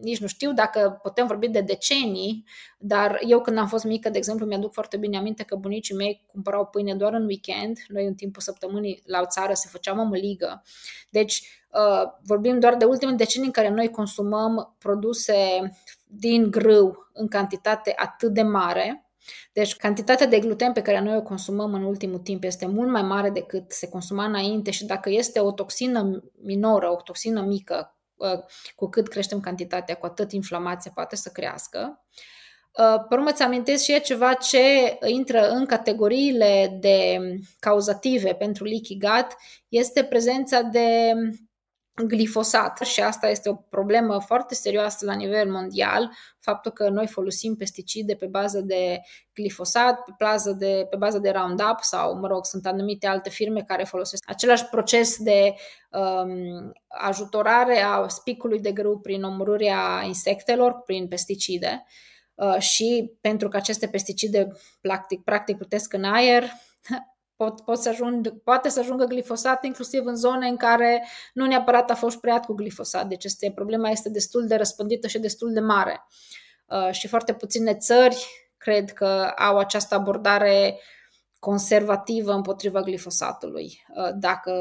nici 0.00 0.20
nu 0.20 0.26
știu 0.26 0.52
dacă 0.52 0.98
putem 1.02 1.26
vorbi 1.26 1.48
de 1.48 1.60
decenii, 1.60 2.44
dar 2.78 3.20
eu 3.26 3.40
când 3.40 3.58
am 3.58 3.66
fost 3.66 3.84
mică, 3.84 4.10
de 4.10 4.18
exemplu, 4.18 4.46
mi-aduc 4.46 4.72
foarte 4.72 4.96
bine 4.96 5.16
aminte 5.16 5.42
că 5.42 5.56
bunicii 5.56 5.94
mei 5.94 6.24
cumpărau 6.26 6.66
pâine 6.66 6.94
doar 6.94 7.12
în 7.12 7.24
weekend, 7.24 7.78
noi 7.88 8.06
în 8.06 8.14
timpul 8.14 8.42
săptămânii 8.42 9.02
la 9.06 9.20
o 9.20 9.26
țară 9.26 9.52
se 9.52 9.68
făceam 9.70 9.98
o 9.98 10.04
măligă. 10.04 10.62
Deci 11.10 11.42
uh, 11.72 12.10
vorbim 12.22 12.60
doar 12.60 12.76
de 12.76 12.84
ultimele 12.84 13.16
decenii 13.16 13.46
în 13.46 13.52
care 13.52 13.68
noi 13.68 13.90
consumăm 13.90 14.76
produse 14.78 15.34
din 16.06 16.50
grâu 16.50 17.10
în 17.12 17.28
cantitate 17.28 17.92
atât 17.96 18.32
de 18.32 18.42
mare, 18.42 19.06
deci 19.52 19.76
cantitatea 19.76 20.26
de 20.26 20.38
gluten 20.38 20.72
pe 20.72 20.82
care 20.82 21.00
noi 21.00 21.16
o 21.16 21.22
consumăm 21.22 21.74
în 21.74 21.82
ultimul 21.82 22.18
timp 22.18 22.44
este 22.44 22.66
mult 22.66 22.90
mai 22.90 23.02
mare 23.02 23.30
decât 23.30 23.72
se 23.72 23.88
consuma 23.88 24.24
înainte 24.24 24.70
și 24.70 24.84
dacă 24.84 25.10
este 25.10 25.40
o 25.40 25.52
toxină 25.52 26.22
minoră, 26.42 26.90
o 26.90 27.02
toxină 27.02 27.42
mică, 27.42 27.74
ă, 27.74 28.01
cu 28.74 28.88
cât 28.88 29.08
creștem 29.08 29.40
cantitatea, 29.40 29.94
cu 29.94 30.06
atât 30.06 30.32
inflamația 30.32 30.90
poate 30.94 31.16
să 31.16 31.28
crească. 31.28 32.04
Ă, 32.78 33.06
pe 33.08 33.14
urmă, 33.14 33.30
îți 33.30 33.42
amintesc 33.42 33.84
și 33.84 33.92
e 33.92 33.98
ceva 33.98 34.34
ce 34.34 34.98
intră 35.04 35.48
în 35.48 35.66
categoriile 35.66 36.76
de 36.80 37.18
cauzative 37.58 38.34
pentru 38.34 38.64
leaky 38.64 38.98
gut, 38.98 39.26
este 39.68 40.04
prezența 40.04 40.62
de 40.62 41.12
glifosat 41.94 42.78
și 42.78 43.00
asta 43.00 43.28
este 43.28 43.48
o 43.48 43.54
problemă 43.54 44.20
foarte 44.20 44.54
serioasă 44.54 45.04
la 45.04 45.14
nivel 45.14 45.50
mondial, 45.50 46.10
faptul 46.38 46.72
că 46.72 46.88
noi 46.88 47.06
folosim 47.06 47.56
pesticide 47.56 48.14
pe 48.14 48.26
bază 48.26 48.60
de 48.60 49.00
glifosat, 49.34 50.00
pe 50.00 50.12
bază 50.18 50.52
de, 50.52 50.86
pe 50.90 50.96
bază 50.96 51.18
de 51.18 51.30
Roundup 51.30 51.78
sau, 51.80 52.18
mă 52.18 52.26
rog, 52.26 52.46
sunt 52.46 52.66
anumite 52.66 53.06
alte 53.06 53.30
firme 53.30 53.62
care 53.62 53.84
folosesc 53.84 54.22
același 54.26 54.66
proces 54.66 55.16
de 55.18 55.54
um, 55.90 56.72
ajutorare 56.88 57.80
a 57.80 58.08
spicului 58.08 58.60
de 58.60 58.72
grâu 58.72 58.98
prin 58.98 59.22
omorârea 59.22 60.02
insectelor, 60.06 60.82
prin 60.84 61.08
pesticide. 61.08 61.84
Uh, 62.34 62.58
și 62.58 63.12
pentru 63.20 63.48
că 63.48 63.56
aceste 63.56 63.88
pesticide 63.88 64.48
practic, 64.80 65.22
practic 65.22 65.56
plutesc 65.56 65.92
în 65.92 66.04
aer, 66.04 66.44
pot, 67.42 67.60
pot 67.60 67.78
să 67.78 67.88
ajung, 67.88 68.42
poate 68.42 68.68
să 68.68 68.80
ajungă 68.80 69.04
glifosat 69.04 69.64
inclusiv 69.64 70.06
în 70.06 70.16
zone 70.16 70.48
în 70.48 70.56
care 70.56 71.06
nu 71.32 71.46
neapărat 71.46 71.90
a 71.90 71.94
fost 71.94 72.20
preat 72.20 72.44
cu 72.44 72.52
glifosat. 72.52 73.06
Deci 73.06 73.24
este, 73.24 73.52
problema 73.54 73.88
este 73.88 74.08
destul 74.08 74.46
de 74.46 74.54
răspândită 74.54 75.06
și 75.06 75.18
destul 75.18 75.52
de 75.52 75.60
mare. 75.60 76.06
Uh, 76.66 76.90
și 76.90 77.08
foarte 77.08 77.32
puține 77.32 77.74
țări 77.74 78.26
cred 78.58 78.92
că 78.92 79.32
au 79.36 79.58
această 79.58 79.94
abordare 79.94 80.78
conservativă 81.42 82.32
împotriva 82.32 82.80
glifosatului, 82.80 83.84
uh, 83.96 84.10
dacă, 84.14 84.52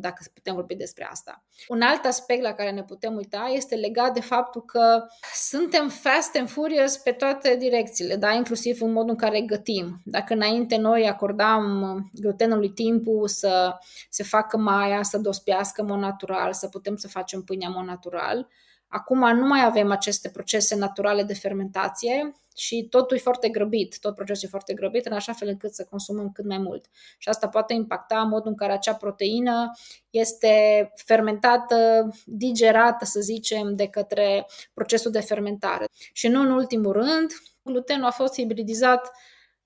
dacă 0.00 0.24
putem 0.34 0.54
vorbi 0.54 0.74
despre 0.74 1.08
asta. 1.10 1.44
Un 1.68 1.80
alt 1.80 2.04
aspect 2.04 2.42
la 2.42 2.52
care 2.52 2.70
ne 2.70 2.82
putem 2.82 3.14
uita 3.14 3.50
este 3.52 3.74
legat 3.74 4.14
de 4.14 4.20
faptul 4.20 4.62
că 4.64 5.06
suntem 5.34 5.88
fast 5.88 6.36
and 6.36 6.48
furious 6.48 6.96
pe 6.96 7.10
toate 7.10 7.56
direcțiile, 7.58 8.16
da? 8.16 8.32
inclusiv 8.32 8.82
în 8.82 8.92
modul 8.92 9.10
în 9.10 9.16
care 9.16 9.40
gătim. 9.40 10.00
Dacă 10.04 10.34
înainte 10.34 10.76
noi 10.76 11.08
acordam 11.08 12.10
glutenului 12.12 12.70
timpul 12.70 13.28
să 13.28 13.78
se 14.10 14.22
facă 14.22 14.56
maia, 14.56 15.02
să 15.02 15.18
dospească 15.18 15.82
mod 15.82 15.98
natural, 15.98 16.52
să 16.52 16.68
putem 16.68 16.96
să 16.96 17.08
facem 17.08 17.42
pâinea 17.42 17.68
mod 17.68 17.84
natural, 17.84 18.48
Acum 18.88 19.36
nu 19.36 19.46
mai 19.46 19.64
avem 19.64 19.90
aceste 19.90 20.28
procese 20.28 20.76
naturale 20.76 21.22
de 21.22 21.34
fermentație 21.34 22.34
și 22.56 22.86
totul 22.90 23.16
e 23.16 23.20
foarte 23.20 23.48
grăbit, 23.48 23.98
tot 23.98 24.14
procesul 24.14 24.44
e 24.46 24.50
foarte 24.50 24.74
grăbit, 24.74 25.06
în 25.06 25.12
așa 25.12 25.32
fel 25.32 25.48
încât 25.48 25.74
să 25.74 25.86
consumăm 25.90 26.30
cât 26.32 26.44
mai 26.44 26.58
mult. 26.58 26.86
Și 27.18 27.28
asta 27.28 27.48
poate 27.48 27.74
impacta 27.74 28.22
modul 28.22 28.48
în 28.48 28.56
care 28.56 28.72
acea 28.72 28.94
proteină 28.94 29.70
este 30.10 30.52
fermentată, 30.94 32.08
digerată, 32.24 33.04
să 33.04 33.20
zicem, 33.20 33.74
de 33.76 33.86
către 33.86 34.46
procesul 34.74 35.10
de 35.10 35.20
fermentare. 35.20 35.86
Și 36.12 36.28
nu 36.28 36.40
în 36.40 36.50
ultimul 36.50 36.92
rând, 36.92 37.30
glutenul 37.62 38.06
a 38.06 38.10
fost 38.10 38.34
hibridizat 38.34 39.10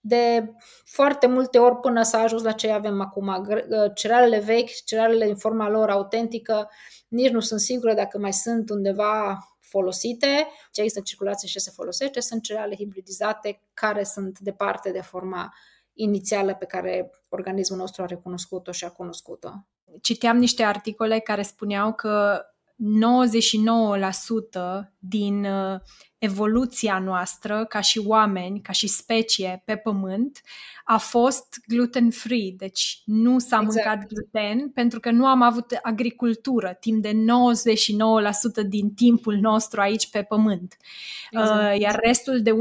de 0.00 0.52
foarte 0.84 1.26
multe 1.26 1.58
ori 1.58 1.76
până 1.76 2.02
s-a 2.02 2.18
ajuns 2.18 2.42
la 2.42 2.52
ce 2.52 2.70
avem 2.70 3.00
acum. 3.00 3.46
Cerealele 3.94 4.38
vechi, 4.38 4.84
cerealele 4.84 5.24
în 5.24 5.36
forma 5.36 5.68
lor 5.68 5.90
autentică, 5.90 6.70
nici 7.08 7.30
nu 7.30 7.40
sunt 7.40 7.60
sigură 7.60 7.94
dacă 7.94 8.18
mai 8.18 8.32
sunt 8.32 8.70
undeva 8.70 9.38
folosite, 9.58 10.48
ce 10.72 10.80
există 10.80 10.98
în 10.98 11.04
circulație 11.04 11.48
și 11.48 11.60
se 11.60 11.70
folosește, 11.74 12.20
sunt 12.20 12.42
cereale 12.42 12.74
hibridizate 12.74 13.62
care 13.74 14.04
sunt 14.04 14.38
departe 14.38 14.90
de 14.90 15.00
forma 15.00 15.54
inițială 15.92 16.54
pe 16.54 16.64
care 16.64 17.10
organismul 17.28 17.78
nostru 17.78 18.02
a 18.02 18.06
recunoscut-o 18.06 18.72
și 18.72 18.84
a 18.84 18.90
cunoscut-o. 18.90 19.50
Citeam 20.00 20.36
niște 20.36 20.62
articole 20.62 21.18
care 21.18 21.42
spuneau 21.42 21.92
că 21.92 22.44
99% 22.80 22.82
din 24.98 25.44
uh, 25.44 25.80
evoluția 26.18 26.98
noastră 26.98 27.64
ca 27.64 27.80
și 27.80 28.02
oameni, 28.06 28.60
ca 28.60 28.72
și 28.72 28.86
specie 28.86 29.62
pe 29.64 29.76
pământ, 29.76 30.40
a 30.84 30.96
fost 30.96 31.60
gluten-free, 31.66 32.54
deci 32.56 33.02
nu 33.04 33.38
s-a 33.38 33.60
exact. 33.62 33.64
mâncat 33.64 34.06
gluten 34.06 34.70
pentru 34.70 35.00
că 35.00 35.10
nu 35.10 35.26
am 35.26 35.42
avut 35.42 35.78
agricultură 35.82 36.76
timp 36.80 37.02
de 37.02 37.12
99% 37.12 37.14
din 38.68 38.94
timpul 38.94 39.36
nostru 39.36 39.80
aici 39.80 40.10
pe 40.10 40.22
pământ. 40.22 40.76
Exact. 41.30 41.74
Uh, 41.74 41.80
iar 41.80 41.98
restul 42.02 42.42
de 42.42 42.50
1% 42.50 42.54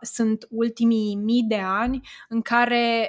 sunt 0.00 0.46
ultimii 0.50 1.14
mii 1.14 1.42
de 1.42 1.60
ani 1.64 2.08
în 2.28 2.42
care 2.42 3.08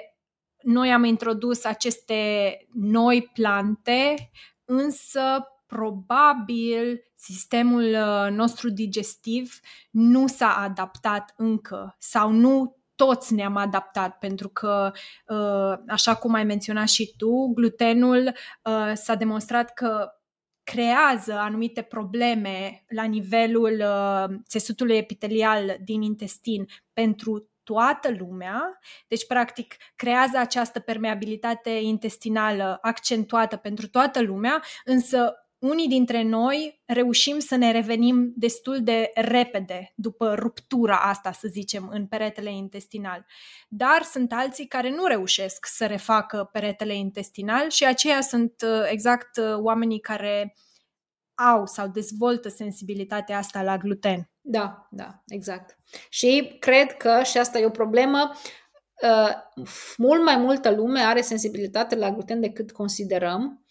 noi 0.61 0.91
am 0.91 1.03
introdus 1.03 1.63
aceste 1.63 2.57
noi 2.73 3.31
plante, 3.33 4.31
însă 4.65 5.21
probabil 5.65 7.03
sistemul 7.15 7.83
uh, 7.83 8.31
nostru 8.31 8.69
digestiv 8.69 9.59
nu 9.91 10.27
s-a 10.27 10.55
adaptat 10.57 11.33
încă 11.37 11.95
sau 11.99 12.31
nu 12.31 12.77
toți 12.95 13.33
ne-am 13.33 13.55
adaptat 13.55 14.17
pentru 14.17 14.49
că, 14.49 14.91
uh, 15.27 15.73
așa 15.87 16.15
cum 16.15 16.33
ai 16.33 16.43
menționat 16.43 16.87
și 16.87 17.13
tu, 17.17 17.51
glutenul 17.53 18.31
uh, 18.63 18.91
s-a 18.93 19.15
demonstrat 19.15 19.73
că 19.73 20.09
creează 20.63 21.33
anumite 21.33 21.81
probleme 21.81 22.83
la 22.87 23.03
nivelul 23.03 23.83
țesutului 24.47 24.97
epitelial 24.97 25.77
din 25.83 26.01
intestin 26.01 26.65
pentru 26.93 27.49
toată 27.65 28.15
lumea, 28.17 28.79
deci 29.07 29.25
practic 29.27 29.75
creează 29.95 30.37
această 30.37 30.79
permeabilitate 30.79 31.69
intestinală 31.69 32.77
accentuată 32.81 33.55
pentru 33.55 33.87
toată 33.87 34.21
lumea, 34.21 34.63
însă 34.83 35.44
unii 35.65 35.87
dintre 35.87 36.23
noi 36.23 36.81
reușim 36.85 37.39
să 37.39 37.55
ne 37.55 37.71
revenim 37.71 38.33
destul 38.35 38.83
de 38.83 39.11
repede 39.13 39.93
după 39.95 40.33
ruptura 40.33 40.97
asta, 40.97 41.31
să 41.31 41.47
zicem, 41.47 41.87
în 41.91 42.07
peretele 42.07 42.51
intestinal. 42.51 43.25
Dar 43.69 44.01
sunt 44.01 44.33
alții 44.33 44.67
care 44.67 44.89
nu 44.89 45.05
reușesc 45.05 45.65
să 45.65 45.85
refacă 45.85 46.49
peretele 46.51 46.95
intestinal 46.95 47.69
și 47.69 47.85
aceia 47.85 48.21
sunt 48.21 48.53
uh, 48.65 48.87
exact 48.89 49.37
uh, 49.37 49.55
oamenii 49.57 49.99
care 49.99 50.55
au 51.35 51.65
sau 51.65 51.87
dezvoltă 51.87 52.49
sensibilitatea 52.49 53.37
asta 53.37 53.61
la 53.61 53.77
gluten. 53.77 54.29
Da, 54.41 54.87
da, 54.91 55.23
exact. 55.27 55.77
Și 56.09 56.55
cred 56.59 56.97
că, 56.97 57.21
și 57.23 57.37
asta 57.37 57.59
e 57.59 57.65
o 57.65 57.69
problemă, 57.69 58.31
uh, 59.01 59.31
mult 59.97 60.23
mai 60.23 60.37
multă 60.37 60.71
lume 60.71 60.99
are 60.99 61.21
sensibilitate 61.21 61.95
la 61.95 62.11
gluten 62.11 62.39
decât 62.39 62.71
considerăm 62.71 63.64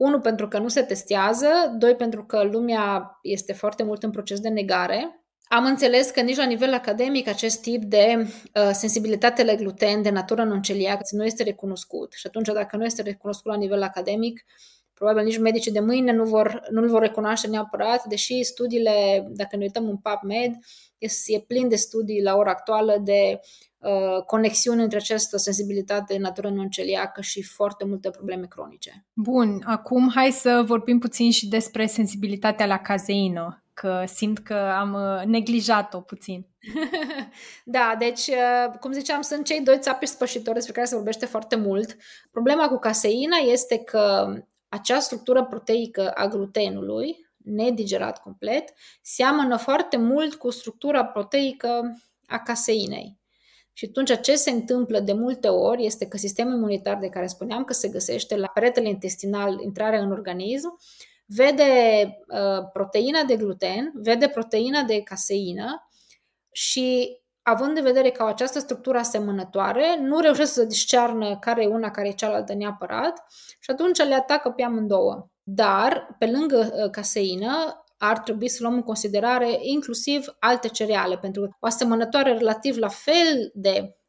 unu, 0.00 0.20
pentru 0.20 0.48
că 0.48 0.58
nu 0.58 0.68
se 0.68 0.82
testează, 0.82 1.48
doi, 1.78 1.94
pentru 1.94 2.24
că 2.24 2.42
lumea 2.42 3.18
este 3.22 3.52
foarte 3.52 3.82
mult 3.82 4.02
în 4.02 4.10
proces 4.10 4.40
de 4.40 4.48
negare. 4.48 5.24
Am 5.48 5.64
înțeles 5.64 6.10
că 6.10 6.20
nici 6.20 6.36
la 6.36 6.44
nivel 6.44 6.72
academic 6.74 7.28
acest 7.28 7.60
tip 7.60 7.82
de 7.82 8.16
uh, 8.18 8.70
sensibilitate 8.72 9.44
la 9.44 9.54
gluten 9.54 10.02
de 10.02 10.10
natură 10.10 10.44
non-celiacă 10.44 11.02
nu 11.10 11.24
este 11.24 11.42
recunoscut. 11.42 12.12
Și 12.12 12.26
atunci, 12.26 12.46
dacă 12.46 12.76
nu 12.76 12.84
este 12.84 13.02
recunoscut 13.02 13.50
la 13.50 13.58
nivel 13.58 13.82
academic, 13.82 14.44
probabil 15.00 15.24
nici 15.24 15.38
medicii 15.38 15.72
de 15.72 15.80
mâine 15.80 16.12
nu 16.12 16.24
vor, 16.24 16.62
nu-l 16.70 16.88
vor 16.88 17.00
recunoaște 17.00 17.46
neapărat, 17.46 18.04
deși 18.04 18.42
studiile, 18.42 19.26
dacă 19.30 19.56
ne 19.56 19.62
uităm 19.62 19.88
în 19.88 19.96
PubMed, 19.96 20.52
e 21.26 21.40
plin 21.46 21.68
de 21.68 21.76
studii 21.76 22.22
la 22.22 22.36
ora 22.36 22.50
actuală 22.50 23.00
de 23.04 23.40
uh, 23.78 24.22
conexiuni 24.26 24.82
între 24.82 24.98
această 24.98 25.36
sensibilitate 25.36 26.18
natură 26.18 26.50
non-celiacă 26.50 27.20
și 27.20 27.42
foarte 27.42 27.84
multe 27.84 28.10
probleme 28.10 28.46
cronice. 28.46 29.06
Bun, 29.12 29.62
acum 29.64 30.10
hai 30.14 30.30
să 30.30 30.62
vorbim 30.66 30.98
puțin 30.98 31.30
și 31.30 31.48
despre 31.48 31.86
sensibilitatea 31.86 32.66
la 32.66 32.78
cazeină, 32.78 33.64
că 33.74 34.04
simt 34.06 34.38
că 34.38 34.54
am 34.54 34.92
uh, 34.92 35.26
neglijat-o 35.26 36.00
puțin. 36.00 36.46
da, 37.64 37.96
deci, 37.98 38.26
uh, 38.26 38.78
cum 38.80 38.92
ziceam, 38.92 39.20
sunt 39.20 39.44
cei 39.44 39.60
doi 39.60 39.78
țapi 39.78 40.06
spășitori 40.06 40.54
despre 40.54 40.72
care 40.72 40.86
se 40.86 40.94
vorbește 40.94 41.26
foarte 41.26 41.56
mult. 41.56 41.96
Problema 42.30 42.68
cu 42.68 42.78
caseina 42.78 43.36
este 43.36 43.78
că 43.78 44.34
acea 44.70 45.00
structură 45.00 45.44
proteică 45.44 46.10
a 46.10 46.26
glutenului, 46.26 47.28
nedigerat 47.36 48.20
complet, 48.20 48.72
seamănă 49.02 49.56
foarte 49.56 49.96
mult 49.96 50.34
cu 50.34 50.50
structura 50.50 51.04
proteică 51.04 52.00
a 52.26 52.38
caseinei. 52.38 53.18
Și 53.72 53.86
atunci 53.88 54.20
ce 54.20 54.34
se 54.34 54.50
întâmplă 54.50 55.00
de 55.00 55.12
multe 55.12 55.48
ori 55.48 55.84
este 55.84 56.06
că 56.06 56.16
sistemul 56.16 56.54
imunitar 56.54 56.98
de 56.98 57.08
care 57.08 57.26
spuneam 57.26 57.64
că 57.64 57.72
se 57.72 57.88
găsește 57.88 58.36
la 58.36 58.46
peretele 58.46 58.88
intestinal, 58.88 59.60
intrarea 59.60 60.00
în 60.00 60.12
organism, 60.12 60.78
vede 61.26 62.04
uh, 62.28 62.68
proteina 62.72 63.22
de 63.22 63.36
gluten, 63.36 63.92
vede 63.94 64.28
proteina 64.28 64.82
de 64.82 65.00
caseină 65.02 65.88
și 66.50 67.18
având 67.50 67.76
în 67.76 67.82
vedere 67.82 68.10
că 68.10 68.22
au 68.22 68.28
această 68.28 68.58
structură 68.58 68.98
asemănătoare, 68.98 69.98
nu 70.00 70.20
reușesc 70.20 70.52
să 70.52 70.64
discearnă 70.64 71.38
care 71.38 71.62
e 71.62 71.66
una, 71.66 71.90
care 71.90 72.08
e 72.08 72.12
cealaltă 72.12 72.54
neapărat 72.54 73.24
și 73.58 73.70
atunci 73.70 73.98
le 73.98 74.14
atacă 74.14 74.50
pe 74.50 74.62
amândouă. 74.62 75.28
Dar, 75.42 76.16
pe 76.18 76.26
lângă 76.26 76.70
uh, 76.72 76.90
caseină, 76.90 77.84
ar 77.98 78.18
trebui 78.18 78.48
să 78.48 78.58
luăm 78.60 78.74
în 78.74 78.82
considerare 78.82 79.58
inclusiv 79.60 80.36
alte 80.38 80.68
cereale, 80.68 81.18
pentru 81.18 81.42
că 81.42 81.48
o 81.60 81.66
asemănătoare 81.66 82.32
relativ 82.32 82.76
la 82.76 82.88
fel 82.88 83.50
de 83.54 83.80
Uh, 83.80 83.99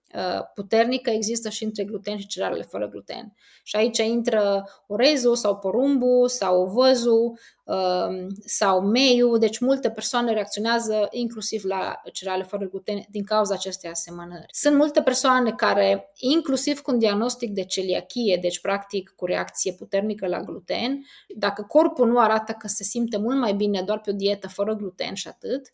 puternică 0.54 1.10
există 1.10 1.50
și 1.50 1.64
între 1.64 1.84
gluten 1.84 2.18
și 2.18 2.28
cerealele 2.28 2.64
fără 2.64 2.88
gluten. 2.90 3.34
Și 3.64 3.76
aici 3.76 3.98
intră 3.98 4.70
orezul 4.88 5.36
sau 5.36 5.58
porumbul 5.58 6.28
sau 6.28 6.66
văzul 6.66 7.40
um, 7.64 8.28
sau 8.46 8.82
meiul, 8.82 9.40
deci 9.40 9.60
multe 9.60 9.90
persoane 9.90 10.34
reacționează 10.34 11.08
inclusiv 11.12 11.64
la 11.64 12.02
cereale 12.14 12.44
fără 12.44 12.66
gluten 12.66 13.06
din 13.10 13.24
cauza 13.24 13.54
acestei 13.54 13.90
asemănări. 13.90 14.46
Sunt 14.50 14.76
multe 14.76 15.02
persoane 15.02 15.52
care, 15.52 16.12
inclusiv 16.16 16.82
cu 16.82 16.92
un 16.92 17.00
diagnostic 17.00 17.52
de 17.52 17.64
celiachie, 17.64 18.38
deci 18.42 18.60
practic 18.60 19.14
cu 19.16 19.26
reacție 19.26 19.74
puternică 19.74 20.28
la 20.28 20.42
gluten, 20.42 21.06
dacă 21.36 21.66
corpul 21.68 22.08
nu 22.08 22.20
arată 22.20 22.52
că 22.52 22.68
se 22.68 22.84
simte 22.84 23.18
mult 23.18 23.38
mai 23.38 23.54
bine 23.54 23.82
doar 23.82 24.00
pe 24.00 24.10
o 24.10 24.14
dietă 24.14 24.48
fără 24.48 24.74
gluten 24.74 25.14
și 25.14 25.28
atât, 25.28 25.74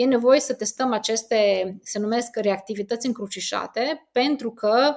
e 0.00 0.04
nevoie 0.04 0.40
să 0.40 0.54
testăm 0.54 0.92
aceste, 0.92 1.36
se 1.82 1.98
numesc 1.98 2.36
reactivități 2.36 3.06
încrucișate, 3.06 4.08
pentru 4.12 4.52
că 4.52 4.96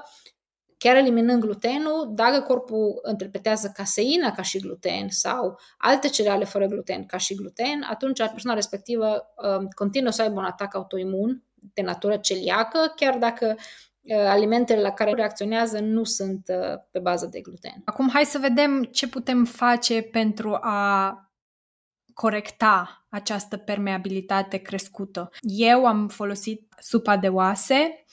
chiar 0.78 0.96
eliminând 0.96 1.42
glutenul, 1.42 2.12
dacă 2.12 2.42
corpul 2.42 3.02
interpretează 3.10 3.72
caseina 3.74 4.32
ca 4.32 4.42
și 4.42 4.60
gluten 4.60 5.10
sau 5.10 5.60
alte 5.78 6.08
cereale 6.08 6.44
fără 6.44 6.66
gluten 6.66 7.06
ca 7.06 7.18
și 7.18 7.36
gluten, 7.36 7.86
atunci 7.90 8.18
persoana 8.18 8.54
respectivă 8.54 9.34
uh, 9.36 9.68
continuă 9.76 10.12
să 10.12 10.22
aibă 10.22 10.40
un 10.40 10.46
atac 10.46 10.76
autoimun 10.76 11.44
de 11.74 11.82
natură 11.82 12.18
celiacă, 12.18 12.94
chiar 12.96 13.18
dacă 13.18 13.56
uh, 14.02 14.16
alimentele 14.18 14.82
la 14.82 14.92
care 14.92 15.14
reacționează 15.14 15.80
nu 15.80 16.04
sunt 16.04 16.48
uh, 16.48 16.80
pe 16.92 17.00
bază 17.00 17.26
de 17.32 17.40
gluten. 17.40 17.82
Acum 17.86 18.10
hai 18.10 18.26
să 18.26 18.38
vedem 18.38 18.84
ce 18.84 19.08
putem 19.08 19.46
face 19.46 20.02
pentru 20.02 20.58
a 20.62 21.18
corecta 22.14 23.06
această 23.10 23.58
permeabilitate 23.58 24.58
crescută. 24.58 25.30
Eu 25.42 25.86
am 25.86 26.08
folosit 26.08 26.74
supa 26.80 27.18
de 27.18 27.28
oase 27.28 28.06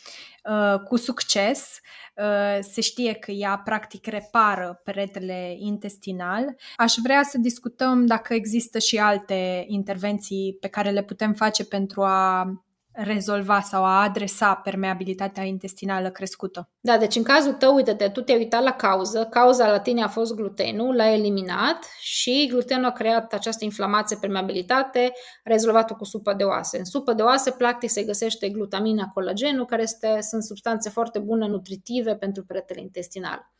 uh, 0.44 0.80
cu 0.80 0.96
succes. 0.96 1.80
Uh, 2.16 2.58
se 2.60 2.80
știe 2.80 3.12
că 3.12 3.30
ea 3.30 3.60
practic 3.64 4.06
repară 4.06 4.80
peretele 4.84 5.54
intestinal. 5.58 6.56
Aș 6.76 6.94
vrea 7.02 7.22
să 7.22 7.38
discutăm 7.38 8.06
dacă 8.06 8.34
există 8.34 8.78
și 8.78 8.98
alte 8.98 9.64
intervenții 9.68 10.56
pe 10.60 10.68
care 10.68 10.90
le 10.90 11.02
putem 11.02 11.32
face 11.32 11.64
pentru 11.64 12.02
a 12.02 12.44
rezolva 12.92 13.60
sau 13.60 13.84
a 13.84 14.02
adresa 14.02 14.54
permeabilitatea 14.54 15.42
intestinală 15.42 16.10
crescută. 16.10 16.68
Da, 16.80 16.98
deci 16.98 17.16
în 17.16 17.22
cazul 17.22 17.52
tău, 17.52 17.74
uite-te, 17.74 18.08
tu 18.08 18.20
te-ai 18.20 18.38
uitat 18.38 18.62
la 18.62 18.72
cauză, 18.72 19.26
cauza 19.30 19.70
la 19.70 19.80
tine 19.80 20.02
a 20.02 20.08
fost 20.08 20.34
glutenul, 20.34 20.96
l-ai 20.96 21.18
eliminat 21.18 21.86
și 22.00 22.46
glutenul 22.50 22.84
a 22.84 22.92
creat 22.92 23.32
această 23.32 23.64
inflamație, 23.64 24.16
permeabilitate, 24.20 25.12
rezolvat-o 25.44 25.94
cu 25.94 26.04
supă 26.04 26.32
de 26.32 26.44
oase. 26.44 26.78
În 26.78 26.84
supă 26.84 27.12
de 27.12 27.22
oase, 27.22 27.50
practic, 27.50 27.90
se 27.90 28.02
găsește 28.02 28.48
glutamina, 28.48 29.10
colagenul, 29.14 29.66
care 29.66 29.82
este, 29.82 30.18
sunt 30.20 30.42
substanțe 30.42 30.90
foarte 30.90 31.18
bune, 31.18 31.46
nutritive 31.46 32.16
pentru 32.16 32.44
peretele 32.44 32.80
intestinal. 32.80 33.50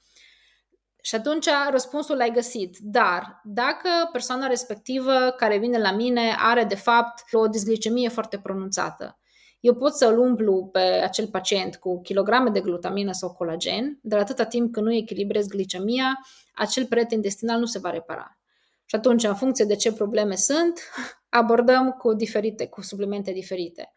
Și 1.03 1.15
atunci 1.15 1.47
răspunsul 1.71 2.17
l-ai 2.17 2.31
găsit. 2.31 2.77
Dar 2.81 3.41
dacă 3.45 3.89
persoana 4.13 4.47
respectivă 4.47 5.35
care 5.37 5.59
vine 5.59 5.79
la 5.79 5.93
mine 5.93 6.37
are 6.39 6.65
de 6.65 6.75
fapt 6.75 7.25
o 7.33 7.47
disglicemie 7.47 8.09
foarte 8.09 8.39
pronunțată, 8.39 9.20
eu 9.61 9.75
pot 9.75 9.95
să-l 9.95 10.19
umplu 10.19 10.69
pe 10.73 10.79
acel 10.79 11.27
pacient 11.27 11.77
cu 11.77 12.01
kilograme 12.01 12.51
de 12.51 12.61
glutamină 12.61 13.13
sau 13.13 13.33
colagen, 13.33 13.99
dar 14.03 14.19
atâta 14.21 14.45
timp 14.45 14.73
când 14.73 14.87
nu 14.87 14.93
echilibrez 14.93 15.47
glicemia, 15.47 16.19
acel 16.55 16.87
perete 16.87 17.15
intestinal 17.15 17.59
nu 17.59 17.67
se 17.67 17.79
va 17.79 17.91
repara. 17.91 18.39
Și 18.85 18.97
atunci, 18.97 19.25
în 19.25 19.35
funcție 19.35 19.65
de 19.65 19.77
ce 19.77 19.93
probleme 19.93 20.35
sunt, 20.35 20.81
abordăm 21.29 21.91
cu 21.91 22.15
diferite, 22.15 22.67
cu 22.67 22.83
suplimente 22.83 23.33
diferite. 23.33 23.95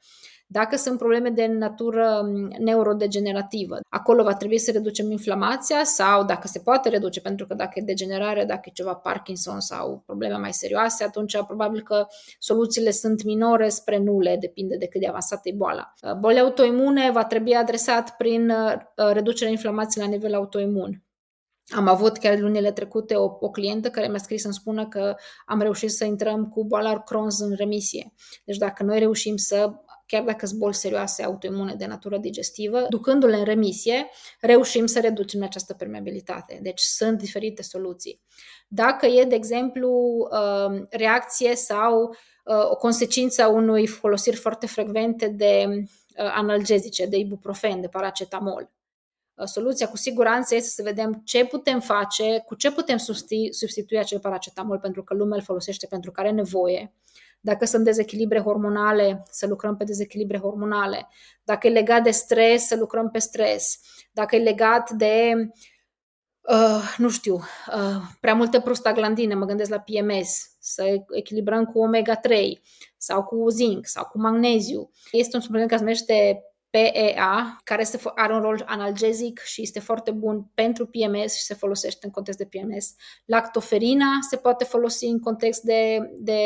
Dacă 0.53 0.75
sunt 0.75 0.97
probleme 0.97 1.29
de 1.29 1.45
natură 1.45 2.21
mm, 2.25 2.55
neurodegenerativă, 2.59 3.79
acolo 3.89 4.23
va 4.23 4.35
trebui 4.35 4.57
să 4.57 4.71
reducem 4.71 5.11
inflamația 5.11 5.83
sau 5.83 6.25
dacă 6.25 6.47
se 6.47 6.59
poate 6.59 6.89
reduce, 6.89 7.21
pentru 7.21 7.47
că 7.47 7.53
dacă 7.53 7.71
e 7.75 7.81
degenerare, 7.81 8.45
dacă 8.45 8.61
e 8.63 8.71
ceva 8.73 8.93
Parkinson 8.93 9.59
sau 9.59 10.03
probleme 10.05 10.37
mai 10.37 10.53
serioase, 10.53 11.03
atunci 11.03 11.43
probabil 11.47 11.81
că 11.81 12.07
soluțiile 12.39 12.91
sunt 12.91 13.23
minore 13.23 13.69
spre 13.69 13.97
nule, 13.97 14.37
depinde 14.39 14.77
de 14.77 14.87
cât 14.87 15.01
de 15.01 15.07
avansată 15.07 15.41
e 15.49 15.53
boala. 15.55 15.93
Bolile 16.19 16.39
autoimune 16.39 17.11
va 17.11 17.25
trebui 17.25 17.55
adresat 17.55 18.17
prin 18.17 18.49
uh, 18.49 19.11
reducerea 19.13 19.51
inflamației 19.51 20.05
la 20.05 20.11
nivel 20.11 20.33
autoimun. 20.33 21.03
Am 21.75 21.87
avut 21.87 22.17
chiar 22.17 22.37
lunile 22.37 22.71
trecute 22.71 23.15
o, 23.15 23.23
o 23.39 23.49
clientă 23.49 23.89
care 23.89 24.07
mi-a 24.07 24.17
scris 24.17 24.41
să-mi 24.41 24.53
spună 24.53 24.87
că 24.87 25.15
am 25.45 25.61
reușit 25.61 25.91
să 25.91 26.05
intrăm 26.05 26.47
cu 26.47 26.65
boala 26.65 27.03
Crohn's 27.03 27.37
în 27.39 27.55
remisie. 27.55 28.13
Deci 28.45 28.57
dacă 28.57 28.83
noi 28.83 28.99
reușim 28.99 29.35
să 29.35 29.71
chiar 30.13 30.23
dacă 30.23 30.45
sunt 30.45 30.59
boli 30.59 30.73
serioase 30.73 31.23
autoimune 31.23 31.73
de 31.73 31.85
natură 31.85 32.17
digestivă, 32.17 32.85
ducându-le 32.89 33.35
în 33.35 33.43
remisie, 33.43 34.09
reușim 34.41 34.85
să 34.85 34.99
reducem 34.99 35.43
această 35.43 35.73
permeabilitate. 35.73 36.59
Deci 36.61 36.81
sunt 36.81 37.17
diferite 37.17 37.61
soluții. 37.61 38.21
Dacă 38.67 39.05
e, 39.05 39.23
de 39.23 39.35
exemplu, 39.35 39.89
uh, 40.31 40.81
reacție 40.89 41.55
sau 41.55 42.09
uh, 42.09 42.69
o 42.69 42.75
consecință 42.75 43.41
a 43.41 43.47
unui 43.47 43.87
folosiri 43.87 44.35
foarte 44.35 44.67
frecvente 44.67 45.27
de 45.27 45.65
uh, 45.67 45.85
analgezice, 46.15 47.05
de 47.05 47.17
ibuprofen, 47.17 47.81
de 47.81 47.87
paracetamol, 47.87 48.71
Soluția 49.45 49.89
cu 49.89 49.97
siguranță 49.97 50.55
este 50.55 50.69
să 50.69 50.81
vedem 50.83 51.21
ce 51.25 51.45
putem 51.45 51.79
face, 51.79 52.43
cu 52.45 52.55
ce 52.55 52.71
putem 52.71 52.97
substitui 53.49 53.97
acel 53.97 54.19
paracetamol 54.19 54.79
pentru 54.79 55.03
că 55.03 55.13
lumea 55.13 55.37
îl 55.37 55.43
folosește 55.43 55.87
pentru 55.87 56.11
care 56.11 56.27
are 56.27 56.35
nevoie 56.35 56.93
dacă 57.45 57.65
sunt 57.65 57.83
dezechilibre 57.83 58.39
hormonale, 58.39 59.23
să 59.29 59.47
lucrăm 59.47 59.77
pe 59.77 59.83
dezechilibre 59.83 60.37
hormonale. 60.37 61.07
Dacă 61.43 61.67
e 61.67 61.69
legat 61.69 62.03
de 62.03 62.11
stres, 62.11 62.67
să 62.67 62.75
lucrăm 62.75 63.09
pe 63.09 63.19
stres. 63.19 63.79
Dacă 64.11 64.35
e 64.35 64.39
legat 64.39 64.89
de, 64.89 65.33
uh, 66.41 66.95
nu 66.97 67.09
știu, 67.09 67.33
uh, 67.35 68.01
prea 68.19 68.33
multe 68.33 68.61
prostaglandine, 68.61 69.33
mă 69.33 69.45
gândesc 69.45 69.69
la 69.69 69.79
PMS, 69.79 70.55
să 70.59 71.03
echilibrăm 71.15 71.65
cu 71.65 71.79
omega-3 71.79 72.61
sau 72.97 73.23
cu 73.23 73.49
zinc 73.49 73.85
sau 73.85 74.05
cu 74.05 74.19
magneziu. 74.19 74.91
Este 75.11 75.35
un 75.35 75.41
supliment 75.41 75.69
care 75.69 75.81
se 75.81 75.85
numește 75.85 76.43
PEA, 76.73 77.59
care 77.63 77.85
are 78.15 78.33
un 78.33 78.41
rol 78.41 78.63
analgezic 78.67 79.39
și 79.39 79.61
este 79.61 79.79
foarte 79.79 80.11
bun 80.11 80.51
pentru 80.53 80.85
PMS 80.85 81.35
și 81.35 81.43
se 81.43 81.53
folosește 81.53 82.05
în 82.05 82.11
context 82.11 82.39
de 82.39 82.45
PMS. 82.45 82.95
Lactoferina 83.25 84.05
se 84.29 84.37
poate 84.37 84.63
folosi 84.63 85.05
în 85.05 85.19
context 85.19 85.61
de, 85.61 86.11
de 86.17 86.41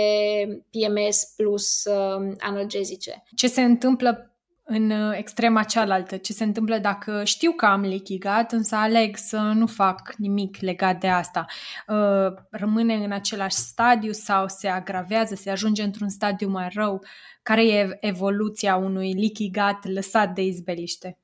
PMS 0.69 1.33
plus 1.35 1.83
uh, 1.83 2.35
analgezice. 2.39 3.23
Ce 3.35 3.47
se 3.47 3.61
întâmplă 3.61 4.36
în 4.69 4.89
uh, 4.89 5.17
extrema 5.17 5.63
cealaltă, 5.63 6.17
ce 6.17 6.33
se 6.33 6.43
întâmplă 6.43 6.77
dacă 6.77 7.23
știu 7.23 7.51
că 7.51 7.65
am 7.65 7.81
lichigat, 7.81 8.51
însă 8.51 8.75
aleg 8.75 9.15
să 9.17 9.37
nu 9.37 9.67
fac 9.67 10.13
nimic 10.17 10.57
legat 10.59 10.99
de 10.99 11.07
asta. 11.07 11.45
Uh, 11.87 12.33
rămâne 12.49 12.93
în 12.93 13.11
același 13.11 13.55
stadiu 13.55 14.11
sau 14.11 14.47
se 14.47 14.67
agravează, 14.67 15.35
se 15.35 15.49
ajunge 15.49 15.83
într-un 15.83 16.09
stadiu 16.09 16.49
mai 16.49 16.69
rău? 16.73 17.03
Care 17.43 17.67
e 17.67 17.97
evoluția 17.99 18.75
unui 18.75 19.13
lichigat 19.13 19.85
lăsat 19.85 20.33
de 20.33 20.41
izbeliște? 20.41 21.17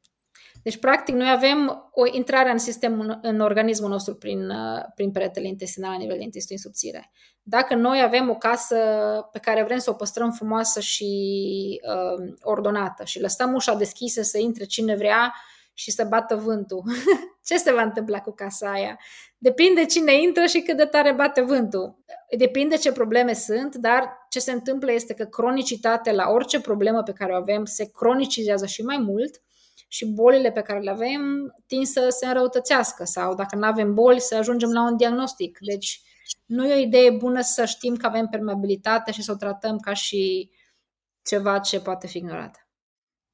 Deci, 0.63 0.77
practic, 0.77 1.15
noi 1.15 1.29
avem 1.29 1.89
o 1.91 2.05
intrare 2.11 2.51
în 2.51 2.57
sistem, 2.57 3.19
în 3.21 3.39
organismul 3.39 3.89
nostru 3.89 4.15
prin, 4.15 4.49
uh, 4.49 4.83
prin 4.95 5.11
peretele 5.11 5.47
intestinal 5.47 5.91
la 5.91 5.97
nivel 5.97 6.17
de 6.17 6.23
intestin 6.23 6.57
subțire. 6.57 7.11
Dacă 7.41 7.75
noi 7.75 8.01
avem 8.01 8.29
o 8.29 8.35
casă 8.35 8.77
pe 9.31 9.39
care 9.39 9.63
vrem 9.63 9.77
să 9.77 9.89
o 9.89 9.93
păstrăm 9.93 10.31
frumoasă 10.31 10.79
și 10.79 11.11
uh, 11.87 12.33
ordonată 12.41 13.03
și 13.03 13.21
lăsăm 13.21 13.53
ușa 13.53 13.75
deschisă 13.75 14.21
să 14.21 14.37
intre 14.37 14.63
cine 14.65 14.95
vrea 14.95 15.33
și 15.73 15.91
să 15.91 16.05
bată 16.09 16.35
vântul, 16.35 16.83
ce 17.47 17.57
se 17.57 17.71
va 17.71 17.81
întâmpla 17.81 18.19
cu 18.19 18.31
casa 18.31 18.71
aia? 18.71 18.99
Depinde 19.37 19.85
cine 19.85 20.21
intră 20.21 20.45
și 20.45 20.61
cât 20.61 20.77
de 20.77 20.85
tare 20.85 21.13
bate 21.13 21.41
vântul. 21.41 21.97
Depinde 22.37 22.75
ce 22.75 22.91
probleme 22.91 23.33
sunt, 23.33 23.75
dar 23.75 24.27
ce 24.29 24.39
se 24.39 24.51
întâmplă 24.51 24.91
este 24.91 25.13
că 25.13 25.23
cronicitatea 25.23 26.13
la 26.13 26.29
orice 26.29 26.61
problemă 26.61 27.03
pe 27.03 27.13
care 27.13 27.31
o 27.31 27.35
avem 27.35 27.65
se 27.65 27.91
cronicizează 27.91 28.65
și 28.65 28.81
mai 28.81 28.97
mult 28.97 29.41
și 29.93 30.05
bolile 30.05 30.51
pe 30.51 30.61
care 30.61 30.79
le 30.79 30.89
avem 30.89 31.55
tind 31.67 31.85
să 31.85 32.07
se 32.09 32.25
înrăutățească 32.25 33.03
sau 33.03 33.35
dacă 33.35 33.55
nu 33.55 33.65
avem 33.65 33.93
boli 33.93 34.19
să 34.19 34.35
ajungem 34.35 34.71
la 34.71 34.83
un 34.83 34.97
diagnostic. 34.97 35.57
Deci 35.61 36.01
nu 36.45 36.67
e 36.67 36.73
o 36.73 36.77
idee 36.77 37.11
bună 37.11 37.41
să 37.41 37.65
știm 37.65 37.95
că 37.95 38.05
avem 38.05 38.27
permeabilitate 38.27 39.11
și 39.11 39.21
să 39.21 39.31
o 39.31 39.35
tratăm 39.35 39.77
ca 39.77 39.93
și 39.93 40.49
ceva 41.23 41.59
ce 41.59 41.81
poate 41.81 42.07
fi 42.07 42.17
ignorat. 42.17 42.62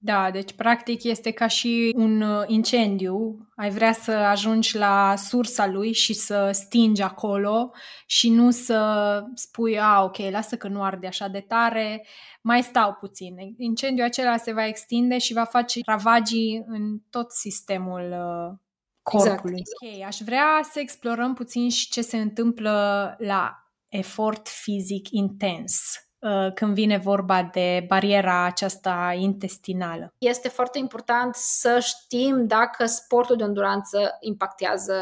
Da, 0.02 0.32
deci 0.32 0.54
practic 0.54 1.04
este 1.04 1.32
ca 1.32 1.48
și 1.48 1.94
un 1.96 2.22
uh, 2.22 2.44
incendiu. 2.48 3.48
Ai 3.56 3.70
vrea 3.70 3.92
să 3.92 4.12
ajungi 4.12 4.78
la 4.78 5.14
sursa 5.16 5.68
lui 5.68 5.94
și 5.94 6.14
să 6.14 6.50
stingi 6.54 7.02
acolo 7.02 7.72
și 8.06 8.30
nu 8.30 8.52
să 8.52 9.24
spui, 9.34 9.80
a, 9.80 10.04
ok, 10.04 10.18
lasă 10.18 10.58
că 10.58 10.68
nu 10.68 10.84
arde 10.84 11.08
așa 11.08 11.28
de 11.28 11.40
tare, 11.40 12.06
mai 12.42 12.64
stau 12.64 12.94
puțin. 12.94 13.36
Incendiul 13.58 14.06
acela 14.06 14.38
se 14.38 14.54
va 14.54 14.66
extinde 14.68 15.18
și 15.18 15.34
va 15.34 15.44
face 15.44 15.80
ravagii 15.86 16.64
în 16.68 17.00
tot 17.10 17.32
sistemul 17.32 18.02
uh, 18.02 18.58
corpului. 19.02 19.60
Exact. 19.60 19.98
Ok, 19.98 20.08
aș 20.08 20.18
vrea 20.18 20.60
să 20.72 20.80
explorăm 20.80 21.34
puțin 21.34 21.70
și 21.70 21.90
ce 21.90 22.02
se 22.02 22.18
întâmplă 22.18 23.16
la 23.18 23.54
efort 23.88 24.48
fizic 24.48 25.10
intens 25.10 25.74
Uh, 25.82 26.09
când 26.54 26.74
vine 26.74 26.98
vorba 26.98 27.50
de 27.54 27.86
bariera 27.88 28.46
aceasta 28.46 29.16
intestinală. 29.18 30.14
Este 30.18 30.48
foarte 30.48 30.78
important 30.78 31.36
să 31.36 31.80
știm 31.82 32.48
dacă 32.48 32.86
sportul 32.86 33.36
de 33.36 33.44
înduranță 33.44 34.18
impactează 34.20 34.94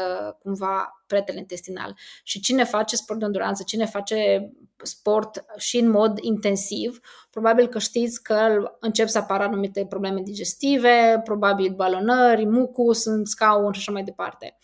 cumva 0.42 1.02
pretele 1.06 1.38
intestinal 1.38 1.94
și 2.22 2.40
cine 2.40 2.64
face 2.64 2.96
sport 2.96 3.18
de 3.18 3.24
înduranță, 3.24 3.62
cine 3.66 3.86
face 3.86 4.50
sport 4.82 5.44
și 5.56 5.78
în 5.78 5.90
mod 5.90 6.18
intensiv, 6.18 7.00
probabil 7.30 7.68
că 7.68 7.78
știți 7.78 8.22
că 8.22 8.70
încep 8.80 9.08
să 9.08 9.18
apară 9.18 9.42
anumite 9.42 9.86
probleme 9.88 10.20
digestive, 10.22 11.20
probabil 11.24 11.74
balonări, 11.74 12.46
mucus 12.46 13.04
în 13.04 13.24
scaun 13.24 13.72
și 13.72 13.78
așa 13.78 13.92
mai 13.92 14.02
departe. 14.02 14.58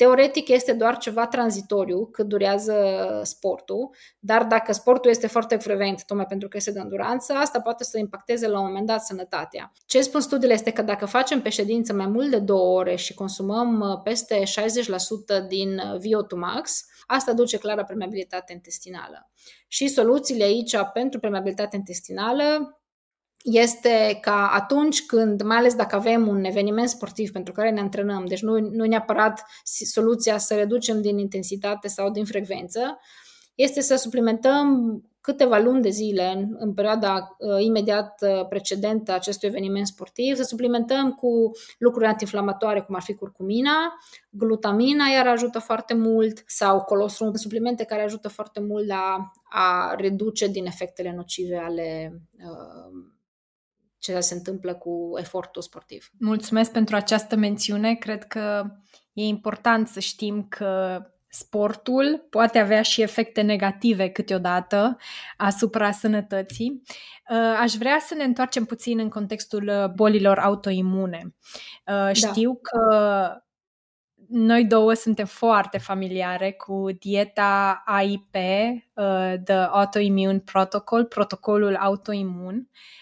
Uh, 0.00 0.06
Teoretic 0.06 0.48
este 0.48 0.72
doar 0.72 0.96
ceva 0.96 1.26
tranzitoriu 1.26 2.06
cât 2.06 2.26
durează 2.26 2.74
sportul, 3.22 3.90
dar 4.18 4.44
dacă 4.44 4.72
sportul 4.72 5.10
este 5.10 5.26
foarte 5.26 5.56
frecvent, 5.56 6.04
tocmai 6.04 6.26
pentru 6.26 6.48
că 6.48 6.56
este 6.56 6.72
de 6.72 6.80
înduranță, 6.80 7.32
asta 7.32 7.60
poate 7.60 7.84
să 7.84 7.98
impacteze 7.98 8.48
la 8.48 8.60
un 8.60 8.66
moment 8.66 8.86
dat 8.86 9.04
sănătatea. 9.04 9.72
Ce 9.86 10.00
spun 10.00 10.20
studiile 10.20 10.52
este 10.54 10.70
că 10.70 10.82
dacă 10.82 11.06
facem 11.06 11.42
pe 11.42 11.48
ședință 11.48 11.92
mai 11.92 12.06
mult 12.06 12.30
de 12.30 12.38
două 12.38 12.78
ore 12.78 12.94
și 12.94 13.14
consumăm 13.14 13.80
uh, 13.80 14.00
peste 14.02 14.42
60% 14.42 15.48
din 15.48 15.78
uh, 15.78 15.98
VO2 15.98 16.36
max, 16.36 16.86
asta 17.06 17.32
duce 17.32 17.58
clar 17.58 17.76
la 17.76 17.84
permeabilitate 17.84 18.52
intestinală. 18.52 19.30
Și 19.68 19.88
soluțiile 19.88 20.44
aici 20.44 20.76
pentru 20.92 21.20
permeabilitate 21.20 21.76
intestinală 21.76 22.78
este 23.42 24.18
ca 24.20 24.50
atunci 24.52 25.06
când, 25.06 25.42
mai 25.42 25.56
ales 25.56 25.74
dacă 25.74 25.96
avem 25.96 26.28
un 26.28 26.44
eveniment 26.44 26.88
sportiv 26.88 27.30
pentru 27.30 27.52
care 27.52 27.70
ne 27.70 27.80
antrenăm, 27.80 28.24
deci 28.24 28.42
nu, 28.42 28.58
nu 28.58 28.84
neapărat 28.84 29.44
soluția 29.84 30.38
să 30.38 30.54
reducem 30.54 31.00
din 31.00 31.18
intensitate 31.18 31.88
sau 31.88 32.10
din 32.10 32.24
frecvență, 32.24 32.98
este 33.54 33.80
să 33.80 33.96
suplimentăm 33.96 35.02
câteva 35.20 35.58
luni 35.58 35.82
de 35.82 35.88
zile 35.88 36.32
în, 36.36 36.56
în 36.58 36.74
perioada 36.74 37.36
uh, 37.38 37.64
imediat 37.64 38.22
uh, 38.22 38.46
precedentă 38.48 39.12
acestui 39.12 39.48
eveniment 39.48 39.86
sportiv, 39.86 40.36
să 40.36 40.42
suplimentăm 40.42 41.12
cu 41.12 41.50
lucruri 41.78 42.06
antiinflamatoare, 42.06 42.80
cum 42.80 42.94
ar 42.94 43.02
fi 43.02 43.14
curcumina, 43.14 43.98
glutamina, 44.30 45.06
iar 45.06 45.26
ajută 45.26 45.58
foarte 45.58 45.94
mult, 45.94 46.42
sau 46.46 46.80
colostrum, 46.80 47.34
suplimente 47.34 47.84
care 47.84 48.02
ajută 48.02 48.28
foarte 48.28 48.60
mult 48.60 48.86
la 48.86 49.30
a 49.42 49.94
reduce 49.96 50.46
din 50.46 50.66
efectele 50.66 51.12
nocive 51.16 51.56
ale 51.56 52.20
uh, 52.38 53.17
ce 53.98 54.20
se 54.20 54.34
întâmplă 54.34 54.74
cu 54.74 55.12
efortul 55.16 55.62
sportiv. 55.62 56.10
Mulțumesc 56.18 56.72
pentru 56.72 56.96
această 56.96 57.36
mențiune. 57.36 57.94
Cred 57.94 58.24
că 58.24 58.64
e 59.12 59.22
important 59.22 59.88
să 59.88 60.00
știm 60.00 60.46
că 60.48 61.02
sportul 61.28 62.26
poate 62.30 62.58
avea 62.58 62.82
și 62.82 63.02
efecte 63.02 63.40
negative 63.40 64.08
câteodată 64.08 64.96
asupra 65.36 65.90
sănătății. 65.90 66.82
Uh, 67.30 67.58
aș 67.60 67.72
vrea 67.72 67.98
să 68.00 68.14
ne 68.14 68.24
întoarcem 68.24 68.64
puțin 68.64 68.98
în 68.98 69.08
contextul 69.08 69.68
uh, 69.68 69.90
bolilor 69.94 70.38
autoimune. 70.38 71.20
Uh, 71.24 71.32
da. 71.84 72.12
Știu 72.12 72.60
că 72.62 73.28
noi 74.28 74.64
două 74.64 74.94
suntem 74.94 75.26
foarte 75.26 75.78
familiare 75.78 76.52
cu 76.52 76.86
dieta 76.98 77.82
AIP, 77.86 78.36
The 79.44 79.54
Autoimmune 79.54 80.38
Protocol, 80.38 81.04
protocolul 81.04 81.76
autoimun. 81.76 82.54
Uh, 82.54 82.97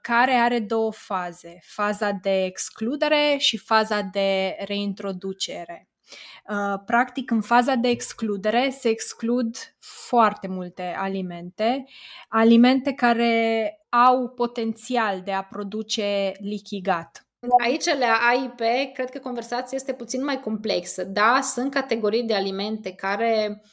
care 0.00 0.32
are 0.32 0.60
două 0.60 0.92
faze, 0.92 1.58
faza 1.62 2.10
de 2.10 2.44
excludere 2.44 3.36
și 3.38 3.56
faza 3.56 4.00
de 4.00 4.56
reintroducere. 4.58 5.88
Uh, 6.50 6.80
practic, 6.86 7.30
în 7.30 7.40
faza 7.40 7.74
de 7.74 7.88
excludere 7.88 8.70
se 8.78 8.88
exclud 8.88 9.56
foarte 9.78 10.48
multe 10.48 10.94
alimente, 10.98 11.84
alimente 12.28 12.92
care 12.92 13.72
au 13.88 14.28
potențial 14.28 15.20
de 15.20 15.32
a 15.32 15.42
produce 15.42 16.32
lichigat. 16.38 17.22
Aici, 17.64 17.84
la 17.84 18.18
AIP, 18.28 18.60
cred 18.94 19.10
că 19.10 19.18
conversația 19.18 19.76
este 19.76 19.92
puțin 19.92 20.24
mai 20.24 20.40
complexă. 20.40 21.04
Da, 21.04 21.40
sunt 21.42 21.70
categorii 21.70 22.24
de 22.24 22.34
alimente 22.34 22.92
care 22.92 23.48
uh, 23.50 23.68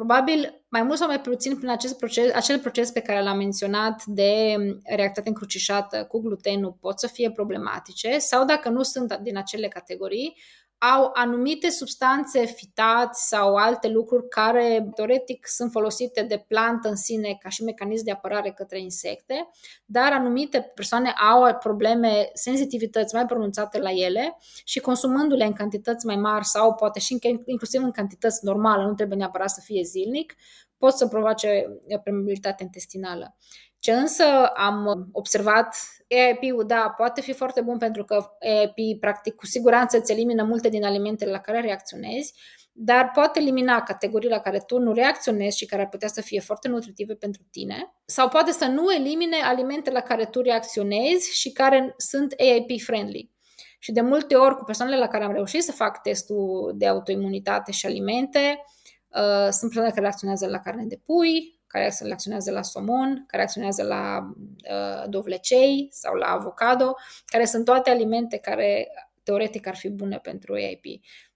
Probabil 0.00 0.59
mai 0.70 0.82
mult 0.82 0.98
sau 0.98 1.06
mai 1.06 1.20
puțin 1.20 1.56
prin 1.56 1.68
acest 1.68 1.98
proces, 1.98 2.32
acel 2.32 2.58
proces 2.58 2.90
pe 2.90 3.00
care 3.00 3.22
l-am 3.22 3.36
menționat 3.36 4.04
de 4.04 4.56
reactate 4.84 5.28
încrucișată 5.28 6.04
cu 6.04 6.20
glutenul 6.20 6.76
pot 6.80 6.98
să 6.98 7.06
fie 7.06 7.30
problematice 7.30 8.18
sau 8.18 8.44
dacă 8.44 8.68
nu 8.68 8.82
sunt 8.82 9.14
din 9.22 9.36
acele 9.36 9.68
categorii, 9.68 10.36
au 10.80 11.10
anumite 11.14 11.70
substanțe 11.70 12.44
fitați 12.44 13.28
sau 13.28 13.54
alte 13.54 13.88
lucruri 13.88 14.28
care 14.28 14.90
teoretic 14.94 15.46
sunt 15.48 15.70
folosite 15.70 16.22
de 16.22 16.44
plantă 16.48 16.88
în 16.88 16.96
sine 16.96 17.36
ca 17.42 17.48
și 17.48 17.64
mecanism 17.64 18.04
de 18.04 18.10
apărare 18.10 18.50
către 18.50 18.80
insecte, 18.80 19.48
dar 19.84 20.12
anumite 20.12 20.72
persoane 20.74 21.10
au 21.10 21.56
probleme, 21.58 22.30
sensitivități 22.32 23.14
mai 23.14 23.26
pronunțate 23.26 23.78
la 23.78 23.90
ele 23.90 24.36
și 24.64 24.80
consumându-le 24.80 25.44
în 25.44 25.52
cantități 25.52 26.06
mai 26.06 26.16
mari 26.16 26.44
sau 26.44 26.74
poate 26.74 26.98
și 26.98 27.18
inclusiv 27.44 27.82
în 27.82 27.90
cantități 27.90 28.44
normale, 28.44 28.82
nu 28.82 28.94
trebuie 28.94 29.18
neapărat 29.18 29.50
să 29.50 29.60
fie 29.64 29.82
zilnic, 29.82 30.34
pot 30.78 30.92
să 30.92 31.06
provoace 31.06 31.80
permeabilitate 32.04 32.62
intestinală. 32.62 33.36
Ce 33.80 33.92
însă 33.92 34.24
am 34.54 35.08
observat, 35.12 35.76
AIP-ul, 36.10 36.66
da, 36.66 36.94
poate 36.96 37.20
fi 37.20 37.32
foarte 37.32 37.60
bun 37.60 37.78
pentru 37.78 38.04
că 38.04 38.26
AIP, 38.40 39.00
practic, 39.00 39.34
cu 39.34 39.46
siguranță 39.46 39.98
îți 39.98 40.12
elimină 40.12 40.42
multe 40.42 40.68
din 40.68 40.84
alimentele 40.84 41.30
la 41.30 41.38
care 41.38 41.60
reacționezi, 41.60 42.34
dar 42.72 43.10
poate 43.14 43.40
elimina 43.40 43.82
categorii 43.82 44.28
la 44.28 44.38
care 44.38 44.58
tu 44.58 44.78
nu 44.78 44.92
reacționezi 44.92 45.56
și 45.56 45.66
care 45.66 45.82
ar 45.82 45.88
putea 45.88 46.08
să 46.08 46.20
fie 46.20 46.40
foarte 46.40 46.68
nutritive 46.68 47.14
pentru 47.14 47.42
tine, 47.50 47.94
sau 48.04 48.28
poate 48.28 48.50
să 48.50 48.64
nu 48.64 48.92
elimine 48.92 49.36
alimente 49.42 49.90
la 49.90 50.00
care 50.00 50.24
tu 50.24 50.40
reacționezi 50.40 51.38
și 51.38 51.52
care 51.52 51.94
sunt 51.96 52.34
AIP-friendly. 52.38 53.30
Și 53.78 53.92
de 53.92 54.00
multe 54.00 54.34
ori, 54.34 54.56
cu 54.56 54.64
persoanele 54.64 54.98
la 54.98 55.08
care 55.08 55.24
am 55.24 55.32
reușit 55.32 55.62
să 55.62 55.72
fac 55.72 56.02
testul 56.02 56.72
de 56.74 56.86
autoimunitate 56.86 57.72
și 57.72 57.86
alimente, 57.86 58.64
uh, 59.08 59.48
sunt 59.50 59.60
persoane 59.60 59.88
care 59.88 60.00
reacționează 60.00 60.46
la 60.46 60.58
carne 60.58 60.84
de 60.84 61.00
pui, 61.04 61.59
care 61.70 61.92
reacționează 62.00 62.50
la 62.50 62.62
somon, 62.62 63.14
care 63.14 63.42
reacționează 63.42 63.82
la 63.82 64.32
uh, 64.70 65.08
dovlecei 65.08 65.88
sau 65.90 66.14
la 66.14 66.26
avocado, 66.26 66.96
care 67.26 67.44
sunt 67.44 67.64
toate 67.64 67.90
alimente 67.90 68.36
care 68.36 68.88
teoretic 69.22 69.66
ar 69.66 69.76
fi 69.76 69.88
bune 69.88 70.18
pentru 70.18 70.52
AIP. 70.52 70.84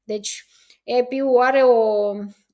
Deci 0.05 0.47
AIP-ul 0.87 1.43
are 1.43 1.63
o, 1.63 2.09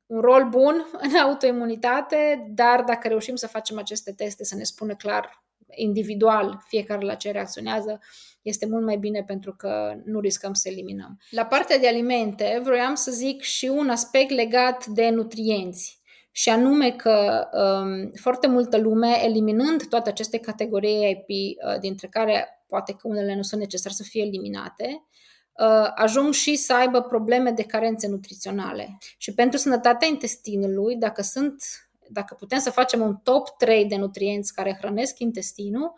un 0.06 0.20
rol 0.20 0.48
bun 0.48 0.86
în 1.10 1.16
autoimunitate, 1.16 2.46
dar 2.48 2.82
dacă 2.82 3.08
reușim 3.08 3.36
să 3.36 3.46
facem 3.46 3.78
aceste 3.78 4.12
teste, 4.12 4.44
să 4.44 4.56
ne 4.56 4.62
spună 4.62 4.94
clar 4.94 5.44
individual 5.74 6.62
fiecare 6.66 7.04
la 7.04 7.14
ce 7.14 7.30
reacționează, 7.30 8.00
este 8.42 8.66
mult 8.66 8.84
mai 8.84 8.96
bine 8.96 9.22
pentru 9.26 9.54
că 9.54 9.94
nu 10.04 10.20
riscăm 10.20 10.52
să 10.52 10.68
eliminăm. 10.68 11.18
La 11.30 11.44
partea 11.46 11.78
de 11.78 11.88
alimente, 11.88 12.60
vroiam 12.62 12.94
să 12.94 13.10
zic 13.10 13.42
și 13.42 13.66
un 13.66 13.88
aspect 13.88 14.30
legat 14.30 14.86
de 14.86 15.08
nutrienți 15.08 15.99
și 16.30 16.48
anume 16.48 16.90
că 16.90 17.48
um, 17.52 18.10
foarte 18.20 18.46
multă 18.46 18.78
lume, 18.78 19.24
eliminând 19.24 19.88
toate 19.88 20.08
aceste 20.08 20.38
categorii 20.38 21.10
IP, 21.10 21.58
uh, 21.66 21.78
dintre 21.78 22.06
care 22.06 22.64
poate 22.68 22.92
că 22.92 23.08
unele 23.08 23.34
nu 23.34 23.42
sunt 23.42 23.60
necesare 23.60 23.94
să 23.94 24.02
fie 24.02 24.22
eliminate, 24.22 25.04
uh, 25.52 25.90
ajung 25.94 26.32
și 26.32 26.56
să 26.56 26.74
aibă 26.74 27.00
probleme 27.00 27.50
de 27.50 27.62
carențe 27.62 28.08
nutriționale. 28.08 28.98
Și 29.18 29.34
pentru 29.34 29.58
sănătatea 29.58 30.08
intestinului, 30.08 30.96
dacă 30.96 31.22
sunt 31.22 31.62
dacă 32.12 32.34
putem 32.34 32.58
să 32.58 32.70
facem 32.70 33.00
un 33.00 33.16
top 33.22 33.48
3 33.58 33.84
de 33.84 33.96
nutrienți 33.96 34.54
care 34.54 34.76
hrănesc 34.80 35.18
intestinul, 35.18 35.92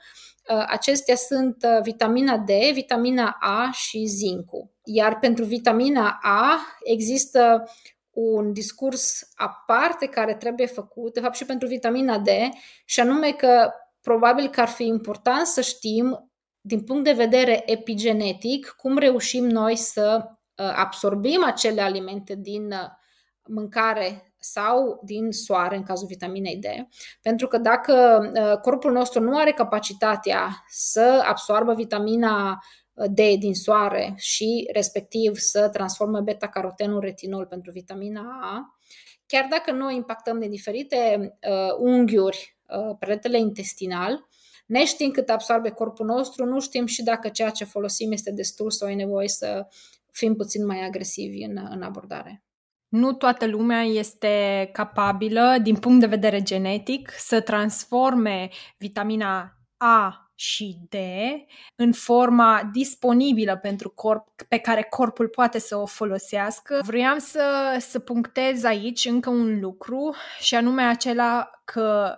uh, 0.51 0.65
acestea 0.67 1.15
sunt 1.17 1.65
uh, 1.65 1.83
vitamina 1.83 2.37
D, 2.39 2.51
vitamina 2.73 3.37
A 3.41 3.71
și 3.73 4.05
zincul. 4.05 4.71
Iar 4.85 5.19
pentru 5.19 5.45
vitamina 5.45 6.19
A 6.23 6.59
există 6.85 7.69
un 8.13 8.53
discurs 8.53 9.33
aparte 9.35 10.07
care 10.07 10.35
trebuie 10.35 10.67
făcut, 10.67 11.13
de 11.13 11.21
fapt 11.21 11.35
și 11.35 11.45
pentru 11.45 11.69
vitamina 11.69 12.19
D, 12.19 12.29
și 12.85 13.01
anume 13.01 13.33
că 13.33 13.71
probabil 14.01 14.49
că 14.49 14.61
ar 14.61 14.69
fi 14.69 14.87
important 14.87 15.47
să 15.47 15.61
știm 15.61 16.33
din 16.61 16.85
punct 16.85 17.05
de 17.05 17.13
vedere 17.13 17.63
epigenetic 17.71 18.75
cum 18.77 18.99
reușim 18.99 19.45
noi 19.45 19.77
să 19.77 20.25
uh, 20.25 20.73
absorbim 20.77 21.45
acele 21.45 21.81
alimente 21.81 22.35
din 22.35 22.75
mâncare 23.49 24.35
sau 24.39 25.01
din 25.05 25.31
soare, 25.31 25.77
în 25.77 25.83
cazul 25.83 26.07
vitaminei 26.07 26.57
D, 26.57 26.67
pentru 27.23 27.47
că 27.47 27.59
dacă 27.59 28.23
uh, 28.35 28.59
corpul 28.61 28.93
nostru 28.93 29.21
nu 29.21 29.39
are 29.39 29.53
capacitatea 29.53 30.65
să 30.69 31.23
absoarbă 31.27 31.75
vitamina 31.75 32.51
uh, 32.51 32.82
D 32.95 33.21
din 33.39 33.55
soare 33.55 34.15
și 34.17 34.69
respectiv 34.73 35.37
să 35.37 35.69
transformă 35.69 36.21
beta-carotenul 36.21 37.01
retinol 37.01 37.47
pentru 37.47 37.71
vitamina 37.71 38.39
A, 38.43 38.79
chiar 39.27 39.47
dacă 39.51 39.73
noi 39.73 39.95
impactăm 39.95 40.39
de 40.39 40.49
diferite 40.49 41.17
uh, 41.49 41.75
unghiuri 41.79 42.57
uh, 42.67 42.97
peretele 42.99 43.39
intestinal, 43.39 44.29
neștiind 44.67 45.13
cât 45.13 45.29
absorbe 45.29 45.71
corpul 45.71 46.07
nostru, 46.07 46.45
nu 46.45 46.61
știm 46.61 46.87
și 46.87 47.03
dacă 47.03 47.29
ceea 47.29 47.51
ce 47.51 47.65
folosim 47.65 48.13
este 48.13 48.31
destul 48.31 48.71
sau 48.71 48.89
e 48.89 48.95
nevoie 48.95 49.29
să 49.29 49.67
fim 50.11 50.35
puțin 50.35 50.67
mai 50.67 50.85
agresivi 50.85 51.43
în, 51.43 51.69
în 51.71 51.83
abordare. 51.83 52.45
Nu 52.89 53.13
toată 53.13 53.47
lumea 53.47 53.83
este 53.83 54.69
capabilă, 54.73 55.57
din 55.63 55.77
punct 55.77 56.01
de 56.01 56.07
vedere 56.07 56.43
genetic, 56.43 57.13
să 57.17 57.41
transforme 57.41 58.49
vitamina 58.79 59.59
A 59.77 60.32
și 60.43 60.79
D 60.89 60.95
în 61.77 61.93
forma 61.93 62.71
disponibilă 62.73 63.57
pentru 63.57 63.91
corp, 63.91 64.29
pe 64.49 64.59
care 64.59 64.83
corpul 64.83 65.29
poate 65.29 65.59
să 65.59 65.77
o 65.77 65.87
folosească. 65.87 66.81
Vreau 66.85 67.19
să, 67.19 67.77
să 67.79 67.99
punctez 67.99 68.65
aici 68.65 69.05
încă 69.05 69.31
un 69.31 69.61
lucru 69.61 70.15
și 70.41 70.55
anume 70.55 70.83
acela 70.83 71.51
că 71.65 72.17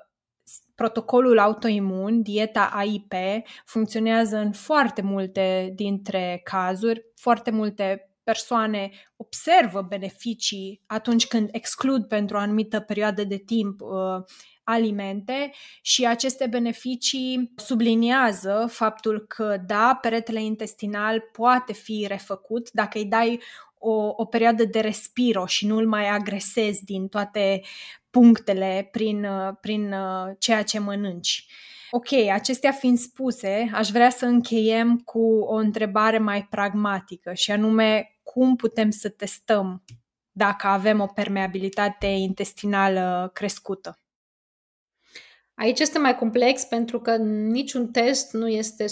protocolul 0.74 1.38
autoimun, 1.38 2.22
dieta 2.22 2.70
AIP, 2.72 3.12
funcționează 3.64 4.36
în 4.36 4.52
foarte 4.52 5.02
multe 5.02 5.72
dintre 5.74 6.40
cazuri, 6.44 7.04
foarte 7.14 7.50
multe 7.50 8.08
persoane 8.22 8.90
observă 9.16 9.82
beneficii 9.82 10.82
atunci 10.86 11.26
când 11.26 11.48
exclud 11.52 12.04
pentru 12.04 12.36
o 12.36 12.40
anumită 12.40 12.80
perioadă 12.80 13.24
de 13.24 13.36
timp 13.36 13.80
uh, 13.80 14.24
alimente 14.64 15.52
și 15.82 16.06
aceste 16.06 16.46
beneficii 16.46 17.52
subliniază 17.56 18.66
faptul 18.70 19.24
că, 19.28 19.56
da, 19.66 19.98
peretele 20.00 20.42
intestinal 20.42 21.20
poate 21.32 21.72
fi 21.72 22.04
refăcut 22.08 22.70
dacă 22.72 22.98
îi 22.98 23.04
dai 23.04 23.40
o, 23.78 24.12
o 24.16 24.24
perioadă 24.24 24.64
de 24.64 24.80
respiro 24.80 25.46
și 25.46 25.66
nu 25.66 25.76
îl 25.76 25.86
mai 25.86 26.08
agresezi 26.08 26.84
din 26.84 27.08
toate 27.08 27.62
punctele 28.10 28.88
prin, 28.92 29.24
uh, 29.24 29.54
prin 29.60 29.92
uh, 29.92 30.32
ceea 30.38 30.62
ce 30.62 30.78
mănânci. 30.78 31.46
Ok, 31.90 32.12
acestea 32.32 32.72
fiind 32.72 32.98
spuse, 32.98 33.70
aș 33.72 33.88
vrea 33.88 34.10
să 34.10 34.26
încheiem 34.26 34.98
cu 34.98 35.38
o 35.40 35.54
întrebare 35.54 36.18
mai 36.18 36.46
pragmatică 36.50 37.32
și 37.32 37.50
anume 37.50 38.18
cum 38.22 38.56
putem 38.56 38.90
să 38.90 39.08
testăm 39.08 39.84
dacă 40.32 40.66
avem 40.66 41.00
o 41.00 41.06
permeabilitate 41.06 42.06
intestinală 42.06 43.30
crescută. 43.34 43.98
Aici 45.54 45.80
este 45.80 45.98
mai 45.98 46.16
complex 46.16 46.64
pentru 46.64 47.00
că 47.00 47.16
niciun 47.16 47.90
test 47.90 48.32
nu 48.32 48.48
este 48.48 48.84
100% 48.84 48.86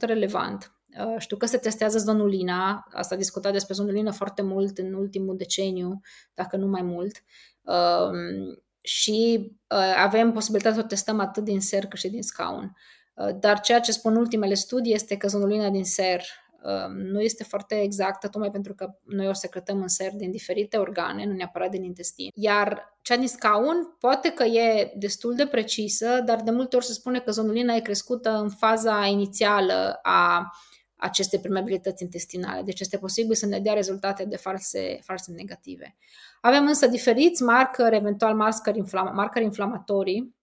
relevant. 0.00 0.72
Uh, 0.98 1.14
știu 1.18 1.36
că 1.36 1.46
se 1.46 1.56
testează 1.56 1.98
zonulina, 1.98 2.86
asta 2.92 3.14
a 3.14 3.18
discutat 3.18 3.52
despre 3.52 3.74
zonulină 3.74 4.10
foarte 4.10 4.42
mult 4.42 4.78
în 4.78 4.92
ultimul 4.92 5.36
deceniu, 5.36 6.00
dacă 6.34 6.56
nu 6.56 6.66
mai 6.66 6.82
mult. 6.82 7.22
Um, 7.62 8.62
și 8.80 9.50
uh, 9.68 9.94
avem 9.96 10.32
posibilitatea 10.32 10.78
să 10.78 10.84
o 10.84 10.88
testăm 10.88 11.20
atât 11.20 11.44
din 11.44 11.60
ser 11.60 11.86
cât 11.86 11.98
și 11.98 12.08
din 12.08 12.22
scaun. 12.22 12.76
Uh, 13.14 13.36
dar 13.40 13.60
ceea 13.60 13.80
ce 13.80 13.92
spun 13.92 14.16
ultimele 14.16 14.54
studii 14.54 14.94
este 14.94 15.16
că 15.16 15.28
zonulina 15.28 15.70
din 15.70 15.84
ser 15.84 16.22
Um, 16.22 16.47
nu 16.88 17.20
este 17.20 17.44
foarte 17.44 17.80
exactă, 17.80 18.28
tocmai 18.28 18.50
pentru 18.50 18.74
că 18.74 18.94
noi 19.04 19.28
o 19.28 19.32
secretăm 19.32 19.80
în 19.80 19.88
ser 19.88 20.12
din 20.14 20.30
diferite 20.30 20.76
organe, 20.76 21.24
nu 21.24 21.32
neapărat 21.32 21.70
din 21.70 21.82
intestin. 21.82 22.30
Iar 22.34 22.96
cea 23.02 23.16
din 23.16 23.28
scaun 23.28 23.96
poate 23.98 24.30
că 24.30 24.44
e 24.44 24.92
destul 24.96 25.34
de 25.34 25.46
precisă, 25.46 26.22
dar 26.24 26.42
de 26.42 26.50
multe 26.50 26.76
ori 26.76 26.84
se 26.84 26.92
spune 26.92 27.20
că 27.20 27.30
zonulina 27.30 27.74
e 27.74 27.80
crescută 27.80 28.30
în 28.30 28.50
faza 28.50 29.06
inițială 29.06 29.98
a 30.02 30.52
acestei 30.96 31.38
permeabilități 31.38 32.02
intestinale. 32.02 32.62
Deci 32.62 32.80
este 32.80 32.98
posibil 32.98 33.34
să 33.34 33.46
ne 33.46 33.60
dea 33.60 33.72
rezultate 33.72 34.24
de 34.24 34.36
false, 34.36 34.98
false 35.02 35.32
negative. 35.32 35.96
Avem 36.40 36.66
însă 36.66 36.86
diferiți 36.86 37.42
marcări, 37.42 37.96
eventual 37.96 38.34
marcări, 38.34 38.78
inflama, 38.78 39.10
marcări 39.10 39.44
inflamatorii, 39.44 40.36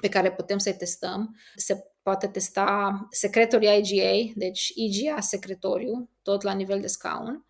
pe 0.00 0.08
care 0.08 0.32
putem 0.32 0.58
să-i 0.58 0.76
testăm. 0.76 1.36
Se 1.56 1.91
poate 2.02 2.26
testa 2.26 3.06
secretorii 3.10 3.78
IgA, 3.82 4.32
deci 4.34 4.72
IgA 4.74 5.20
secretoriu, 5.20 6.10
tot 6.22 6.42
la 6.42 6.52
nivel 6.52 6.80
de 6.80 6.86
scaun, 6.86 7.46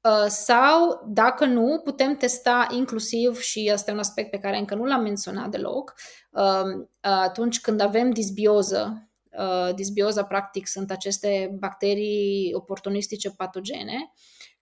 uh, 0.00 0.26
sau, 0.28 1.04
dacă 1.08 1.44
nu, 1.44 1.80
putem 1.84 2.16
testa 2.16 2.66
inclusiv, 2.70 3.38
și 3.38 3.70
asta 3.72 3.90
e 3.90 3.94
un 3.94 4.00
aspect 4.00 4.30
pe 4.30 4.38
care 4.38 4.58
încă 4.58 4.74
nu 4.74 4.84
l-am 4.84 5.02
menționat 5.02 5.48
deloc, 5.48 5.94
um, 6.30 6.90
atunci 7.00 7.60
când 7.60 7.80
avem 7.80 8.10
disbioză, 8.10 9.08
uh, 9.38 9.74
disbioza 9.74 10.24
practic 10.24 10.66
sunt 10.66 10.90
aceste 10.90 11.56
bacterii 11.58 12.52
oportunistice 12.54 13.30
patogene, 13.30 14.12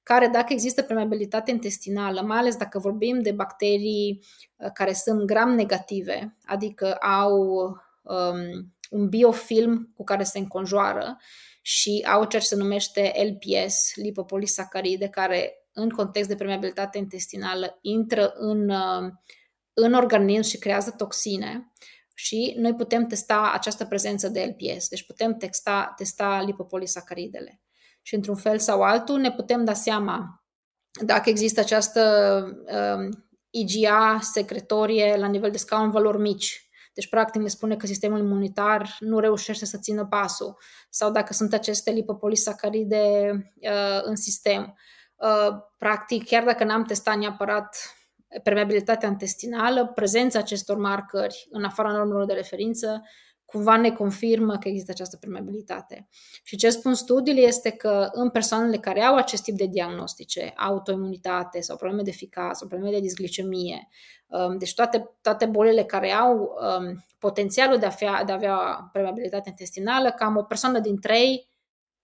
care 0.02 0.26
dacă 0.26 0.52
există 0.52 0.82
permeabilitate 0.82 1.50
intestinală, 1.50 2.20
mai 2.20 2.38
ales 2.38 2.56
dacă 2.56 2.78
vorbim 2.78 3.22
de 3.22 3.32
bacterii 3.32 4.24
uh, 4.56 4.70
care 4.74 4.92
sunt 4.92 5.24
gram 5.24 5.50
negative, 5.50 6.36
adică 6.44 6.94
au 6.94 7.40
um, 8.02 8.73
un 8.90 9.08
biofilm 9.08 9.92
cu 9.94 10.04
care 10.04 10.22
se 10.22 10.38
înconjoară 10.38 11.16
și 11.62 12.06
au 12.08 12.24
ceea 12.24 12.42
ce 12.42 12.48
se 12.48 12.56
numește 12.56 13.12
LPS, 13.32 13.94
lipopolisacaride, 13.94 15.08
care 15.08 15.68
în 15.72 15.88
context 15.88 16.28
de 16.28 16.34
permeabilitate 16.34 16.98
intestinală 16.98 17.78
intră 17.80 18.32
în, 18.34 18.68
uh, 18.68 19.12
în 19.72 19.92
organism 19.92 20.50
și 20.50 20.58
creează 20.58 20.90
toxine. 20.90 21.72
Și 22.14 22.54
noi 22.58 22.74
putem 22.74 23.06
testa 23.06 23.50
această 23.54 23.84
prezență 23.84 24.28
de 24.28 24.56
LPS, 24.56 24.88
deci 24.88 25.06
putem 25.06 25.36
testa, 25.36 25.92
testa 25.96 26.42
lipopolisacaridele. 26.46 27.60
Și 28.02 28.14
într-un 28.14 28.36
fel 28.36 28.58
sau 28.58 28.82
altul 28.82 29.18
ne 29.18 29.32
putem 29.32 29.64
da 29.64 29.72
seama 29.72 30.44
dacă 31.04 31.28
există 31.30 31.60
această 31.60 32.02
uh, 32.66 33.16
IgA 33.50 34.18
secretorie 34.22 35.16
la 35.16 35.26
nivel 35.26 35.50
de 35.50 35.58
scaun 35.58 35.90
valori 35.90 36.18
mici 36.18 36.63
deci, 36.94 37.08
practic, 37.08 37.42
ne 37.42 37.48
spune 37.48 37.76
că 37.76 37.86
sistemul 37.86 38.18
imunitar 38.18 38.96
nu 38.98 39.18
reușește 39.18 39.64
să 39.64 39.78
țină 39.78 40.06
pasul 40.06 40.58
sau 40.90 41.10
dacă 41.10 41.32
sunt 41.32 41.52
aceste 41.52 41.90
lipopolisacaride 41.90 43.30
uh, 43.60 44.00
în 44.02 44.16
sistem. 44.16 44.76
Uh, 45.16 45.56
practic, 45.78 46.26
chiar 46.26 46.44
dacă 46.44 46.64
n-am 46.64 46.84
testat 46.84 47.16
neapărat 47.16 47.76
permeabilitatea 48.42 49.08
intestinală, 49.08 49.86
prezența 49.86 50.38
acestor 50.38 50.76
marcări 50.76 51.48
în 51.50 51.64
afara 51.64 51.92
normelor 51.92 52.24
de 52.24 52.32
referință 52.32 53.02
cumva 53.54 53.76
ne 53.76 53.90
confirmă 53.90 54.58
că 54.58 54.68
există 54.68 54.90
această 54.90 55.16
permeabilitate. 55.16 56.08
Și 56.42 56.56
ce 56.56 56.70
spun 56.70 56.94
studiile 56.94 57.40
este 57.40 57.70
că 57.70 58.08
în 58.12 58.30
persoanele 58.30 58.76
care 58.76 59.02
au 59.02 59.16
acest 59.16 59.42
tip 59.42 59.56
de 59.56 59.66
diagnostice, 59.66 60.52
autoimunitate 60.56 61.60
sau 61.60 61.76
probleme 61.76 62.02
de 62.02 62.10
ficat 62.10 62.56
sau 62.56 62.68
probleme 62.68 62.94
de 62.94 63.00
disglicemie, 63.00 63.88
um, 64.26 64.58
deci 64.58 64.74
toate, 64.74 65.10
toate 65.20 65.46
bolile 65.46 65.84
care 65.84 66.12
au 66.12 66.36
um, 66.38 67.04
potențialul 67.18 67.78
de 67.78 67.86
a, 67.86 67.90
fi, 67.90 68.04
de 68.04 68.32
a 68.32 68.34
avea 68.34 68.88
permeabilitate 68.92 69.48
intestinală, 69.48 70.10
cam 70.10 70.36
o 70.36 70.42
persoană 70.42 70.78
din 70.78 71.00
trei 71.00 71.48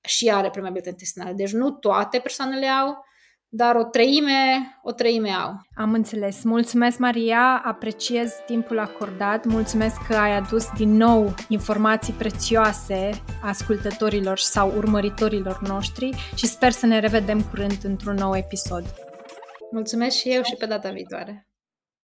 și 0.00 0.30
are 0.30 0.50
permeabilitate 0.50 0.90
intestinală. 0.90 1.32
Deci 1.32 1.52
nu 1.52 1.70
toate 1.70 2.18
persoanele 2.18 2.66
au, 2.66 3.04
dar 3.52 3.76
o 3.76 3.84
treime, 3.84 4.78
o 4.82 4.92
treime 4.92 5.30
au. 5.30 5.60
Am 5.74 5.92
înțeles. 5.92 6.42
Mulțumesc, 6.44 6.98
Maria, 6.98 7.62
apreciez 7.64 8.32
timpul 8.46 8.78
acordat, 8.78 9.44
mulțumesc 9.44 10.06
că 10.06 10.14
ai 10.14 10.36
adus 10.36 10.68
din 10.76 10.96
nou 10.96 11.34
informații 11.48 12.12
prețioase 12.12 13.10
ascultătorilor 13.42 14.38
sau 14.38 14.72
urmăritorilor 14.76 15.60
noștri 15.68 16.10
și 16.34 16.46
sper 16.46 16.70
să 16.70 16.86
ne 16.86 16.98
revedem 16.98 17.42
curând 17.42 17.78
într-un 17.82 18.14
nou 18.14 18.36
episod. 18.36 18.84
Mulțumesc 19.70 20.16
și 20.16 20.28
eu 20.28 20.42
și 20.42 20.54
pe 20.58 20.66
data 20.66 20.90
viitoare. 20.90 21.49